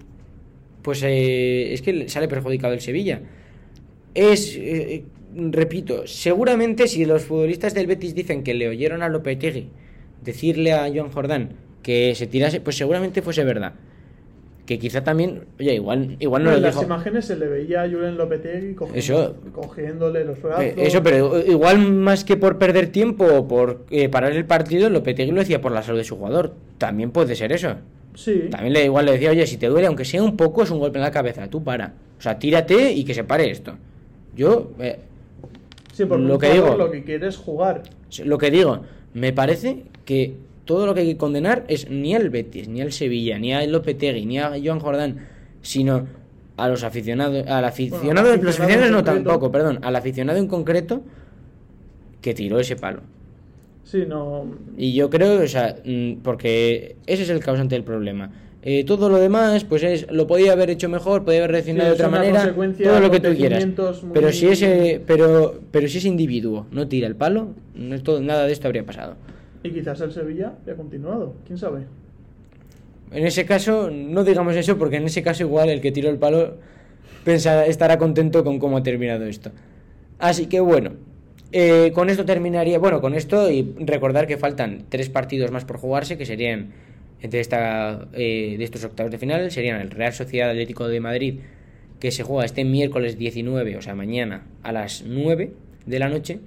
Pues 0.83 1.03
eh, 1.03 1.73
es 1.73 1.83
que 1.83 2.09
sale 2.09 2.29
perjudicado 2.29 2.75
el 2.75 2.81
Sevilla. 2.81 3.20
Es. 4.14 4.57
Eh, 4.57 5.05
repito, 5.37 6.07
seguramente 6.07 6.88
si 6.88 7.05
los 7.05 7.25
futbolistas 7.25 7.75
del 7.75 7.87
Betis 7.87 8.14
dicen 8.14 8.42
que 8.42 8.55
le 8.55 8.68
oyeron 8.68 9.03
a 9.03 9.09
Lopetegui 9.09 9.68
decirle 10.22 10.72
a 10.72 10.90
Joan 10.92 11.11
Jordán 11.11 11.50
que 11.83 12.14
se 12.14 12.27
tirase, 12.27 12.61
pues 12.61 12.77
seguramente 12.77 13.22
fuese 13.22 13.44
verdad. 13.44 13.74
Que 14.66 14.79
quizá 14.79 15.05
también, 15.05 15.44
oye, 15.61 15.74
igual, 15.74 16.16
igual 16.20 16.44
no, 16.44 16.55
en 16.55 16.62
las 16.62 16.83
imágenes 16.83 17.27
se 17.27 17.37
le 17.37 17.46
veía 17.46 17.83
a 17.83 17.88
Julen 17.88 18.16
Lopetegui 18.16 18.74
cogiéndole 18.74 20.24
los 20.24 20.40
brazos. 20.40 20.64
Eso, 20.79 21.03
pero 21.03 21.38
igual 21.46 21.92
más 21.92 22.24
que 22.24 22.38
por 22.38 22.57
perder 22.57 22.87
tiempo 22.87 23.27
o 23.27 23.46
por 23.46 23.85
eh, 23.90 24.09
parar 24.09 24.33
el 24.33 24.46
partido, 24.46 24.88
Lopetegui 24.88 25.33
lo 25.33 25.40
decía 25.40 25.61
por 25.61 25.70
la 25.70 25.83
salud 25.83 25.98
de 25.98 26.05
su 26.05 26.16
jugador. 26.16 26.55
También 26.79 27.11
puede 27.11 27.37
ser 27.37 27.53
eso. 27.53 27.74
Sí. 28.14 28.48
También 28.50 28.72
le, 28.72 28.85
igual 28.85 29.05
le 29.05 29.12
decía, 29.12 29.31
oye, 29.31 29.46
si 29.46 29.59
te 29.59 29.66
duele, 29.66 29.87
aunque 29.87 30.07
sea 30.07 30.22
un 30.22 30.35
poco, 30.35 30.62
es 30.62 30.70
un 30.70 30.79
golpe 30.79 30.96
en 30.96 31.03
la 31.03 31.11
cabeza, 31.11 31.46
tú 31.50 31.62
para. 31.62 31.92
O 32.18 32.22
sea, 32.22 32.38
tírate 32.38 32.92
y 32.92 33.05
que 33.05 33.12
se 33.12 33.24
pare 33.24 33.50
esto. 33.50 33.74
Yo, 34.35 34.70
eh, 34.79 34.98
sí, 35.92 36.07
por 36.07 36.18
lo 36.18 36.38
que 36.38 36.50
digo, 36.50 36.74
lo 36.74 36.90
que 36.90 37.05
quieres 37.05 37.37
jugar. 37.37 37.83
Lo 38.24 38.38
que 38.38 38.50
digo, 38.50 38.81
me 39.12 39.35
parece 39.35 39.85
que 40.05 40.35
todo 40.64 40.87
lo 40.87 40.95
que 40.95 41.01
hay 41.01 41.07
que 41.09 41.17
condenar 41.17 41.64
es 41.69 41.90
ni 41.90 42.14
al 42.14 42.31
Betis, 42.31 42.69
ni 42.69 42.81
al 42.81 42.93
Sevilla, 42.93 43.38
ni 43.38 43.53
a 43.53 43.67
Lopetegui, 43.67 44.27
ni 44.27 44.38
a 44.38 44.53
Joan 44.62 44.81
Jordán, 44.81 45.27
sino 45.62 46.07
a 46.57 46.69
los 46.69 46.85
aficionados, 46.85 47.47
al 47.47 47.64
aficionado, 47.64 48.37
los 48.37 48.61
aficionados 48.61 48.90
no 48.90 49.05
tampoco, 49.05 49.51
perdón, 49.51 49.81
al 49.83 49.97
aficionado 49.97 50.38
en 50.38 50.47
concreto 50.47 51.03
que 52.21 52.33
tiró 52.35 52.59
ese 52.59 52.77
palo. 52.77 53.01
Sí, 53.85 54.05
no. 54.09 54.47
Y 54.79 54.95
yo 54.95 55.11
creo, 55.11 55.43
o 55.43 55.49
sea, 55.49 55.77
mm, 55.85 56.23
porque 56.23 56.97
ese 57.07 57.25
es 57.25 57.31
el 57.31 57.40
causante 57.40 57.75
del 57.75 57.85
problema. 57.85 58.31
Eh, 58.62 58.85
todo 58.85 59.11
lo 59.11 59.19
demás, 59.19 59.64
pues 59.64 59.83
es, 59.83 60.11
lo 60.11 60.27
podía 60.27 60.53
haber 60.53 60.71
hecho 60.71 60.88
mejor, 60.88 61.23
podía 61.23 61.40
haber 61.40 61.51
reaccionado 61.51 61.90
de 61.90 61.95
otra 61.95 62.09
manera, 62.09 62.55
todo 62.83 63.01
lo 63.01 63.11
que 63.11 63.21
tú 63.21 63.35
quieras. 63.37 63.67
Pero 64.14 64.33
si 64.33 64.47
ese, 64.47 65.03
pero, 65.07 65.61
pero 65.71 65.87
si 65.87 65.99
ese 65.99 66.09
individuo 66.09 66.67
no 66.71 66.88
tira 66.88 67.07
el 67.07 67.14
palo, 67.14 67.51
no 67.75 68.03
todo, 68.03 68.23
nada 68.23 68.47
de 68.47 68.53
esto 68.55 68.67
habría 68.67 68.87
pasado. 68.87 69.17
Y 69.64 69.70
quizás 69.70 69.98
el 70.03 70.12
Sevilla 70.12 70.53
ha 70.70 70.74
continuado, 70.74 71.35
quién 71.46 71.59
sabe. 71.59 71.87
En 73.11 73.27
ese 73.27 73.46
caso, 73.46 73.90
no 73.90 74.22
digamos 74.22 74.55
eso, 74.57 74.77
porque 74.77 74.96
en 74.96 75.05
ese 75.05 75.22
caso 75.22 75.42
igual 75.42 75.70
el 75.70 75.81
que 75.81 75.90
tiró 75.90 76.11
el 76.11 76.18
palo 76.18 76.59
pensará, 77.24 77.64
estará 77.64 77.96
contento 77.98 78.44
con 78.44 78.59
cómo 78.59 78.77
ha 78.77 78.83
terminado 78.83 79.24
esto. 79.24 79.53
Así 80.18 80.46
que 80.46 80.61
bueno, 80.61 80.92
eh, 81.50 81.92
con 81.94 82.11
esto 82.11 82.27
terminaría, 82.27 82.79
bueno, 82.79 83.00
con 83.00 83.14
esto 83.14 83.50
y 83.50 83.74
recordar 83.79 84.27
que 84.27 84.37
faltan 84.37 84.85
tres 84.90 85.09
partidos 85.09 85.50
más 85.50 85.64
por 85.64 85.79
jugarse, 85.79 86.18
que 86.18 86.27
serían 86.27 86.72
entre 87.22 87.40
esta, 87.40 88.09
eh, 88.12 88.57
de 88.59 88.64
estos 88.64 88.85
octavos 88.85 89.11
de 89.11 89.16
final 89.16 89.50
serían 89.50 89.81
el 89.81 89.90
Real 89.90 90.12
Sociedad 90.12 90.50
Atlético 90.50 90.88
de 90.88 91.00
Madrid, 91.00 91.40
que 92.00 92.11
se 92.11 92.22
juega 92.22 92.44
este 92.44 92.64
miércoles 92.64 93.16
19, 93.16 93.79
o 93.79 93.81
sea, 93.81 93.94
mañana 93.94 94.42
a 94.62 94.72
las 94.72 95.05
9 95.07 95.53
de 95.87 95.98
la 95.98 96.11
noche. 96.11 96.40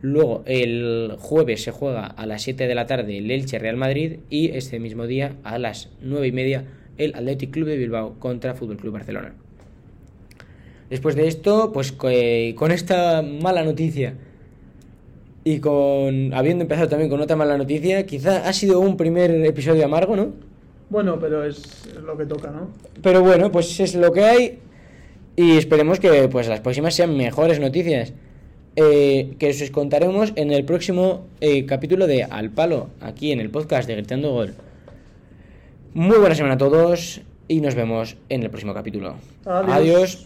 Luego 0.00 0.42
el 0.46 1.16
jueves 1.18 1.62
se 1.62 1.72
juega 1.72 2.06
a 2.06 2.26
las 2.26 2.42
7 2.42 2.68
de 2.68 2.74
la 2.74 2.86
tarde 2.86 3.18
el 3.18 3.30
Elche 3.30 3.58
Real 3.58 3.76
Madrid 3.76 4.18
y 4.30 4.50
este 4.50 4.78
mismo 4.78 5.06
día 5.06 5.34
a 5.42 5.58
las 5.58 5.90
9 6.02 6.28
y 6.28 6.32
media 6.32 6.64
el 6.98 7.14
Athletic 7.14 7.50
Club 7.50 7.66
de 7.66 7.76
Bilbao 7.76 8.14
contra 8.18 8.54
Fútbol 8.54 8.76
Club 8.76 8.92
Barcelona. 8.92 9.34
Después 10.90 11.16
de 11.16 11.28
esto, 11.28 11.72
pues 11.72 11.94
eh, 12.04 12.54
con 12.56 12.70
esta 12.70 13.22
mala 13.22 13.64
noticia 13.64 14.14
y 15.44 15.60
con 15.60 16.32
habiendo 16.32 16.62
empezado 16.62 16.88
también 16.88 17.10
con 17.10 17.20
otra 17.20 17.36
mala 17.36 17.58
noticia, 17.58 18.06
quizá 18.06 18.48
ha 18.48 18.52
sido 18.52 18.80
un 18.80 18.96
primer 18.96 19.30
episodio 19.44 19.84
amargo, 19.84 20.16
¿no? 20.16 20.32
Bueno, 20.90 21.18
pero 21.20 21.44
es 21.44 21.88
lo 22.02 22.16
que 22.16 22.24
toca, 22.24 22.50
¿no? 22.50 22.70
Pero 23.02 23.22
bueno, 23.22 23.50
pues 23.52 23.78
es 23.80 23.94
lo 23.94 24.12
que 24.12 24.24
hay 24.24 24.58
y 25.36 25.56
esperemos 25.56 26.00
que 26.00 26.28
pues 26.28 26.48
las 26.48 26.60
próximas 26.60 26.94
sean 26.94 27.16
mejores 27.16 27.60
noticias. 27.60 28.12
Eh, 28.80 29.34
que 29.40 29.50
os 29.50 29.70
contaremos 29.74 30.32
en 30.36 30.52
el 30.52 30.64
próximo 30.64 31.26
eh, 31.40 31.66
capítulo 31.66 32.06
de 32.06 32.22
Al 32.22 32.50
Palo, 32.50 32.90
aquí 33.00 33.32
en 33.32 33.40
el 33.40 33.50
podcast 33.50 33.88
de 33.88 33.96
Gritando 33.96 34.30
Gol. 34.30 34.54
Muy 35.94 36.16
buena 36.18 36.36
semana 36.36 36.54
a 36.54 36.58
todos 36.58 37.20
y 37.48 37.60
nos 37.60 37.74
vemos 37.74 38.16
en 38.28 38.44
el 38.44 38.50
próximo 38.50 38.74
capítulo. 38.74 39.16
Adiós. 39.44 40.24